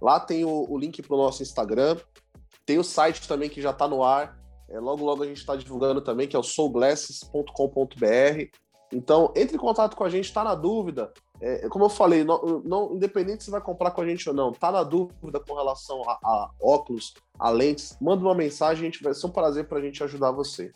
[0.00, 1.96] Lá tem o, o link para o nosso Instagram.
[2.66, 4.38] Tem o site também que já está no ar,
[4.68, 8.58] é, logo, logo a gente está divulgando também, que é o soulglasses.com.br.
[8.92, 11.12] Então, entre em contato com a gente, está na dúvida.
[11.40, 14.50] É, como eu falei, não, não, independente se vai comprar com a gente ou não,
[14.50, 19.14] está na dúvida com relação a, a, óculos, a lentes, manda uma mensagem, gente vai
[19.14, 20.72] ser um prazer para a gente ajudar vocês.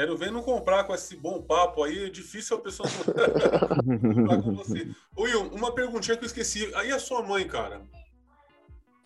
[0.00, 2.06] Quero ver não comprar com esse bom papo aí.
[2.06, 3.28] É difícil a pessoa comprar
[4.42, 4.88] com você.
[5.14, 6.74] Will, uma perguntinha que eu esqueci.
[6.74, 7.82] Aí a sua mãe, cara?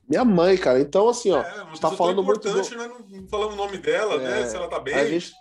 [0.09, 0.79] Minha mãe, cara.
[0.79, 1.41] Então, assim, ó.
[1.41, 2.49] É, tá falando muito.
[2.49, 2.57] Do...
[2.57, 4.25] Nós não falamos o nome dela, né?
[4.25, 4.47] é, né?
[4.47, 4.95] Se ela tá bem.
[4.95, 5.33] A gente...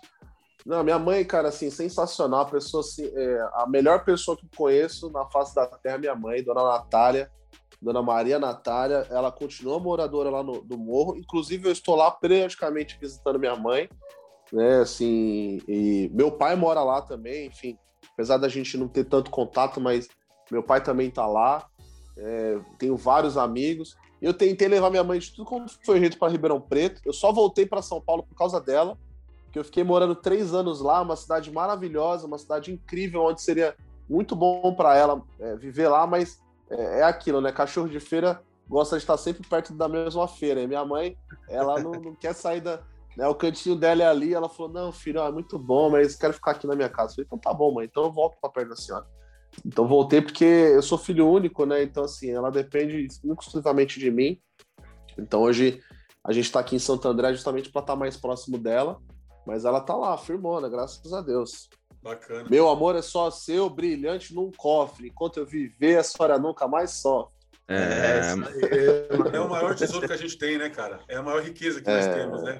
[0.66, 2.40] Não, minha mãe, cara, assim, sensacional.
[2.40, 6.16] A pessoa, assim, é, a melhor pessoa que conheço na face da terra, é minha
[6.16, 7.30] mãe, dona Natália.
[7.80, 11.16] Dona Maria Natália, ela continua moradora lá no, do morro.
[11.16, 13.88] Inclusive, eu estou lá periodicamente visitando minha mãe,
[14.54, 14.78] né?
[14.80, 17.76] Assim, e meu pai mora lá também, enfim.
[18.12, 20.08] Apesar da gente não ter tanto contato, mas
[20.50, 21.66] meu pai também está lá.
[22.16, 23.96] É, tenho vários amigos.
[24.22, 27.02] Eu tentei levar minha mãe de tudo como foi jeito para Ribeirão Preto.
[27.04, 28.96] Eu só voltei para São Paulo por causa dela,
[29.50, 33.74] que eu fiquei morando três anos lá, uma cidade maravilhosa, uma cidade incrível, onde seria
[34.08, 36.40] muito bom para ela é, viver lá, mas
[36.70, 37.50] é, é, aquilo, né?
[37.50, 40.60] Cachorro de feira gosta de estar sempre perto da mesma feira.
[40.60, 41.16] E minha mãe,
[41.48, 42.80] ela não, não quer sair da.
[43.16, 44.34] Né, o cantinho dela é ali.
[44.34, 47.12] Ela falou: Não, filho, é muito bom, mas quero ficar aqui na minha casa.
[47.12, 49.06] Eu falei: Então tá bom, mãe, então eu volto para perto da senhora.
[49.64, 51.82] Então voltei porque eu sou filho único, né?
[51.82, 54.40] Então, assim, ela depende exclusivamente de mim.
[55.16, 55.80] Então hoje
[56.24, 59.00] a gente está aqui em Santo André justamente para estar tá mais próximo dela.
[59.46, 61.68] Mas ela tá lá, firmona, graças a Deus.
[62.02, 62.48] Bacana.
[62.50, 65.08] Meu amor é só seu, brilhante num cofre.
[65.08, 67.34] Enquanto eu viver, a senhora nunca mais sofre.
[67.68, 68.28] É, é,
[69.36, 71.00] é, o maior tesouro que a gente tem, né, cara?
[71.08, 72.14] É a maior riqueza que nós é.
[72.14, 72.58] temos, né?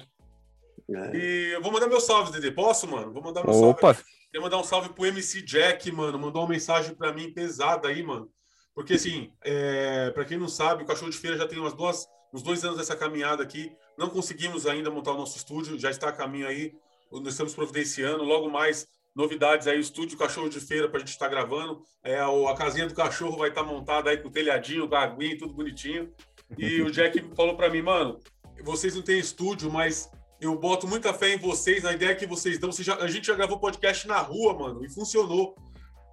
[0.89, 1.17] É.
[1.17, 2.51] E eu vou mandar meu salve, Dede.
[2.51, 3.11] Posso, mano?
[3.11, 3.93] Vou mandar meu Opa.
[3.93, 4.09] salve.
[4.31, 6.19] Quero mandar um salve pro MC Jack, mano.
[6.19, 8.29] Mandou uma mensagem para mim pesada aí, mano.
[8.73, 10.11] Porque, assim, é...
[10.11, 12.77] para quem não sabe, o Cachorro de Feira já tem umas duas, uns dois anos
[12.77, 13.71] dessa caminhada aqui.
[13.97, 16.73] Não conseguimos ainda montar o nosso estúdio, já está a caminho aí.
[17.11, 18.23] Nós estamos providenciando.
[18.23, 21.81] Logo mais novidades aí, o estúdio Cachorro de Feira para a gente estar tá gravando.
[22.03, 25.53] É, a casinha do cachorro vai estar tá montada aí com o telhadinho, aguinha, tudo
[25.53, 26.13] bonitinho.
[26.57, 28.19] E o Jack falou para mim, mano,
[28.63, 32.57] vocês não têm estúdio, mas eu boto muita fé em vocês, na ideia que vocês
[32.57, 32.71] dão.
[32.71, 35.55] Já, a gente já gravou podcast na rua, mano, e funcionou.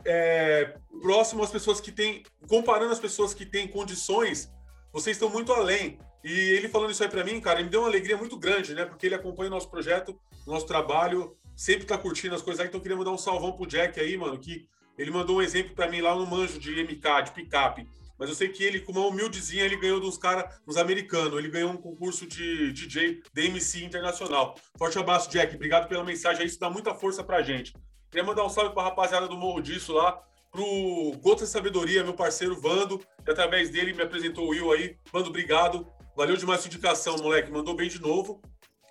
[0.04, 4.50] É, próximo às pessoas que têm, comparando as pessoas que têm condições,
[4.92, 5.98] vocês estão muito além.
[6.24, 8.84] E ele falando isso aí para mim, cara, me deu uma alegria muito grande, né?
[8.84, 12.68] Porque ele acompanha o nosso projeto, o nosso trabalho, sempre tá curtindo as coisas aí,
[12.68, 14.66] então queria mandar um salvão pro Jack aí, mano, que
[14.96, 17.88] ele mandou um exemplo para mim lá no manjo de MK, de picape.
[18.22, 21.36] Mas eu sei que ele, com uma humildezinha, ele ganhou dos caras, dos americanos.
[21.36, 24.54] Ele ganhou um concurso de DJ DMC internacional.
[24.78, 25.56] Forte abraço, Jack.
[25.56, 26.46] Obrigado pela mensagem.
[26.46, 27.74] Isso dá muita força pra gente.
[28.08, 32.14] Queria mandar um salve pra rapaziada do Morro Disso lá, pro Gotas de Sabedoria, meu
[32.14, 34.96] parceiro Vando, que através dele me apresentou o Will aí.
[35.12, 35.84] Vando, obrigado.
[36.16, 37.50] Valeu demais a sua indicação, moleque.
[37.50, 38.40] Mandou bem de novo.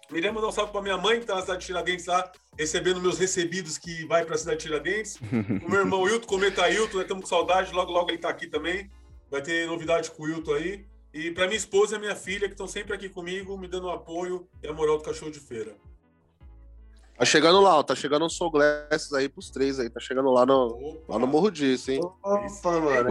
[0.09, 2.29] Queria mandar um salve para minha mãe, que está na cidade de Tiradentes lá,
[2.59, 5.17] recebendo meus recebidos que vai para a cidade de Tiradentes.
[5.65, 7.03] o meu irmão Hilton, comenta Hilton, né?
[7.03, 8.91] Estamos com saudade, logo, logo ele está aqui também.
[9.31, 10.85] Vai ter novidade com o Hilton aí.
[11.13, 14.47] E para minha esposa e minha filha, que estão sempre aqui comigo, me dando apoio
[14.61, 15.73] e a moral do cachorro de feira.
[17.17, 20.31] Tá chegando lá, ó, tá chegando um Soul Glasses aí pros três aí, tá chegando
[20.31, 22.01] lá no, lá no Morro disso, hein?
[22.01, 23.09] Opa, mano.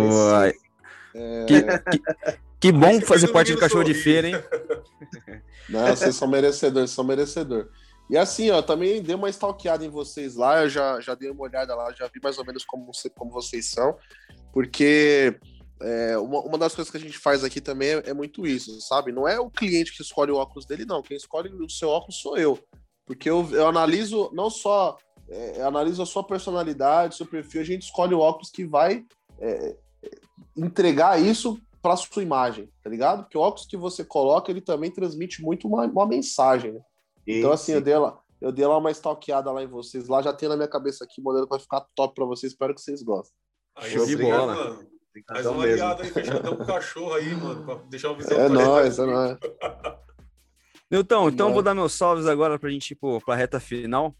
[1.15, 1.45] É...
[1.47, 4.35] Que, que, que, bom fazer parte do cachorro de feira, hein?
[5.69, 7.69] Não, vocês são merecedores, são merecedores.
[8.09, 11.43] E assim, ó, também dei uma stalkeada em vocês lá, eu já, já dei uma
[11.43, 13.97] olhada lá, já vi mais ou menos como, como vocês são,
[14.53, 15.39] porque
[15.81, 18.81] é, uma, uma das coisas que a gente faz aqui também é, é, muito isso,
[18.81, 19.13] sabe?
[19.13, 21.03] Não é o cliente que escolhe o óculos dele, não.
[21.03, 22.59] Quem escolhe o seu óculos sou eu.
[23.07, 24.97] Porque eu, eu analiso não só.
[25.29, 29.05] É, analiso a sua personalidade, seu perfil, a gente escolhe o óculos que vai
[29.39, 29.77] é,
[30.57, 33.23] entregar isso para sua imagem, tá ligado?
[33.23, 36.81] Porque o óculos que você coloca, ele também transmite muito uma, uma mensagem, né?
[37.25, 40.33] Então, assim, eu dei, lá, eu dei lá uma stalkeada lá em vocês, lá já
[40.33, 43.01] tem na minha cabeça aqui, o modelo vai ficar top para vocês, espero que vocês
[43.01, 43.37] gostem.
[43.77, 44.85] Aí, Show de bola.
[45.27, 48.39] Faz uma aliada aí, fechadão com o cachorro aí, mano, pra deixar o visão.
[48.39, 49.39] É nóis, é nóis.
[50.91, 54.15] Nilton, então eu vou dar meus salves agora pra gente ir pro, pra reta final.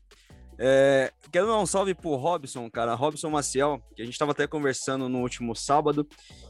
[0.63, 4.47] É, quero dar um salve pro Robson, cara, Robson Maciel, que a gente estava até
[4.47, 6.07] conversando no último sábado,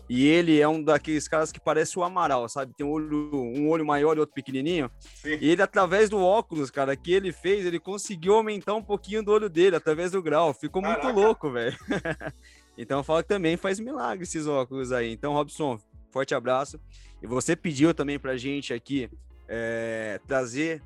[0.08, 2.74] e ele é um daqueles caras que parece o Amaral, sabe?
[2.76, 4.90] Tem um olho, um olho maior e outro pequenininho.
[4.98, 5.38] Sim.
[5.40, 9.30] E ele, através do óculos, cara, que ele fez, ele conseguiu aumentar um pouquinho do
[9.30, 10.52] olho dele, através do grau.
[10.52, 11.04] Ficou Caraca.
[11.04, 11.78] muito louco, velho.
[12.76, 15.12] então eu falo que também faz milagre esses óculos aí.
[15.12, 15.78] Então, Robson,
[16.10, 16.80] forte abraço.
[17.22, 19.10] E você pediu também pra gente aqui
[19.48, 20.82] é, trazer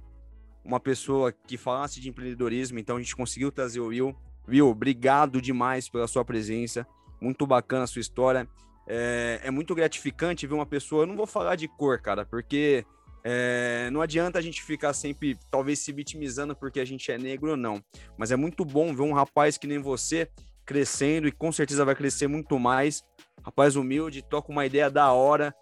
[0.64, 4.16] uma pessoa que falasse de empreendedorismo, então a gente conseguiu trazer o Will.
[4.48, 6.86] Will, obrigado demais pela sua presença,
[7.20, 8.48] muito bacana a sua história.
[8.86, 12.84] É, é muito gratificante ver uma pessoa, eu não vou falar de cor, cara, porque
[13.22, 17.52] é, não adianta a gente ficar sempre, talvez, se vitimizando porque a gente é negro
[17.52, 17.82] ou não.
[18.18, 20.28] Mas é muito bom ver um rapaz que nem você
[20.64, 23.04] crescendo e com certeza vai crescer muito mais.
[23.42, 25.54] Rapaz humilde, toca uma ideia da hora,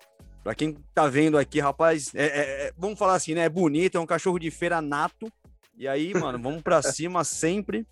[0.42, 3.42] Pra quem tá vendo aqui, rapaz, é, é, é, vamos falar assim, né?
[3.42, 5.32] É bonito, é um cachorro de feira nato.
[5.76, 7.86] E aí, mano, vamos pra cima sempre.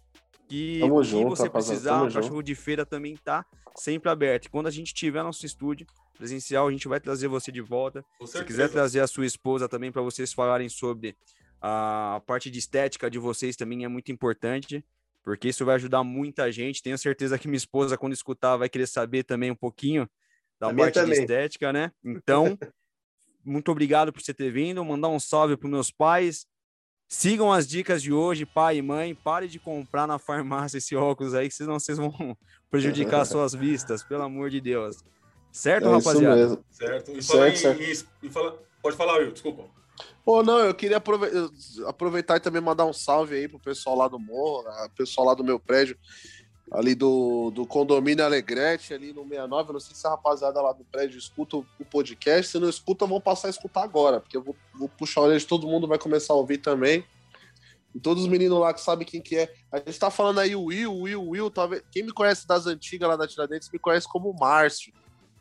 [0.49, 3.47] Que Tamo o que junto, você precisar, o cachorro de feira também tá
[3.77, 4.47] sempre aberto.
[4.47, 5.87] E quando a gente tiver nosso estúdio
[6.19, 8.05] presencial, a gente vai trazer você de volta.
[8.19, 8.47] Com Se certeza.
[8.47, 11.17] quiser trazer a sua esposa também para vocês falarem sobre
[11.63, 14.85] a parte de estética de vocês também é muito importante,
[15.23, 16.83] porque isso vai ajudar muita gente.
[16.83, 20.09] Tenho certeza que minha esposa, quando escutar, vai querer saber também um pouquinho
[20.59, 21.91] da A parte de estética, né?
[22.05, 22.59] Então,
[23.45, 24.85] muito obrigado por você ter vindo.
[24.85, 26.47] Mandar um salve para meus pais.
[27.09, 29.15] Sigam as dicas de hoje, pai e mãe.
[29.15, 32.13] Pare de comprar na farmácia esse óculos aí, que senão vocês vão
[32.71, 35.03] prejudicar suas vistas, pelo amor de Deus.
[35.51, 36.37] Certo, É isso rapaziada?
[36.37, 36.65] mesmo.
[36.71, 37.11] Certo.
[37.11, 37.83] E Certo, em- certo.
[37.83, 39.65] em- em falar- Pode falar, Will, desculpa.
[40.25, 41.31] Pô, não, eu queria aprove-
[41.87, 45.35] aproveitar e também mandar um salve aí pro pessoal lá do morro, a pessoal lá
[45.35, 45.99] do meu prédio,
[46.71, 49.69] ali do, do condomínio Alegrete, ali no 69.
[49.69, 52.53] Eu não sei se a rapaziada lá do prédio escuta o, podcast.
[52.53, 55.41] Se não escuta, vão passar a escutar agora, porque eu vou, vou puxar a orelha
[55.41, 57.05] de todo mundo, vai começar a ouvir também.
[57.95, 59.53] E todos os meninos lá que sabem quem que é.
[59.73, 61.51] A gente tá falando aí o Will, Will, Will.
[61.51, 61.83] Talvez...
[61.91, 64.93] Quem me conhece das antigas lá da Tiradentes me conhece como Márcio.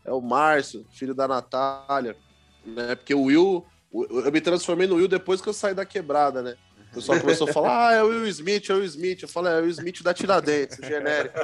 [0.03, 2.18] É o Márcio, filho da Natália.
[2.66, 2.95] Né?
[2.95, 6.55] Porque o Will, eu me transformei no Will depois que eu saí da quebrada, né?
[6.91, 9.21] O pessoal começou a falar, ah, é o Will Smith, é o Will Smith.
[9.21, 11.37] Eu falei, é o Will Smith da Tiradentes, genérico.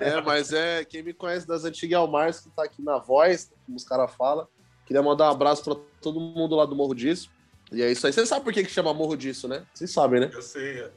[0.00, 2.08] é, mas é, quem me conhece das antigas é o
[2.42, 4.46] que tá aqui na voz, como os caras falam.
[4.84, 7.30] Queria mandar um abraço pra todo mundo lá do Morro Disso.
[7.72, 8.12] E é isso aí.
[8.12, 9.64] Você sabe por que, que chama Morro Disso, né?
[9.74, 10.30] Vocês sabem, né?
[10.32, 10.80] Eu sei.
[10.80, 10.90] é.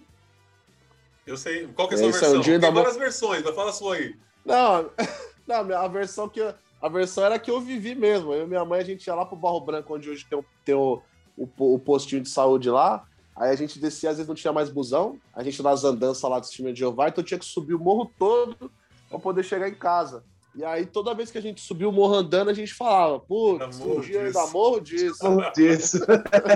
[1.25, 1.67] Eu sei.
[1.67, 2.41] Qual que é a É, sua é versão?
[2.41, 4.15] dia Tem da várias versões, mas fala a sua aí.
[4.45, 4.91] Não,
[5.47, 8.34] não, a versão que eu- a versão era que eu vivi mesmo.
[8.34, 10.45] Eu e minha mãe a gente ia lá pro Barro Branco, onde hoje tem, o,
[10.63, 11.01] tem o,
[11.38, 13.03] o, o postinho de saúde lá.
[13.36, 15.19] Aí a gente descia, às vezes não tinha mais busão.
[15.34, 18.11] A gente nas andanças lá do time de Jeová, então tinha que subir o morro
[18.17, 18.71] todo
[19.09, 20.23] para poder chegar em casa.
[20.55, 23.77] E aí toda vez que a gente subiu o morro andando, a gente falava, putz,
[23.77, 25.19] Morro um dia eu disso." ainda morro disso.
[25.19, 25.97] Como disso.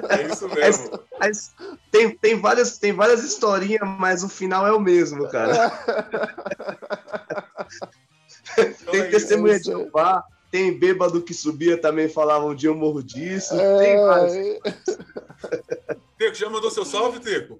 [0.09, 0.99] É isso mesmo.
[1.19, 1.53] Mas
[1.91, 5.71] tem, tem, várias, tem várias historinhas, mas o final é o mesmo, cara.
[8.91, 10.23] Tem testemunha de Jeová,
[10.53, 13.55] tem bêbado que subia, também falava um dia eu morro disso.
[13.55, 14.59] É, Tem vários.
[16.15, 17.59] Teco, já mandou seu salve, Teco?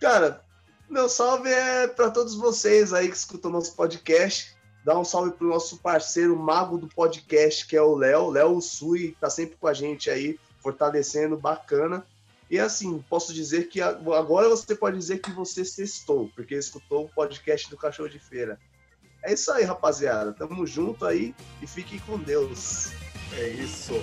[0.00, 0.42] Cara,
[0.88, 4.56] meu salve é para todos vocês aí que escutam nosso podcast.
[4.84, 8.30] Dá um salve pro nosso parceiro mago do podcast, que é o Léo.
[8.30, 12.06] Léo Sui, tá sempre com a gente aí, fortalecendo, bacana.
[12.50, 17.08] E assim, posso dizer que agora você pode dizer que você sextou, porque escutou o
[17.08, 18.58] podcast do Cachorro de Feira.
[19.24, 20.32] É isso aí, rapaziada.
[20.32, 22.92] Tamo junto aí e fiquem com Deus.
[23.38, 23.94] É isso.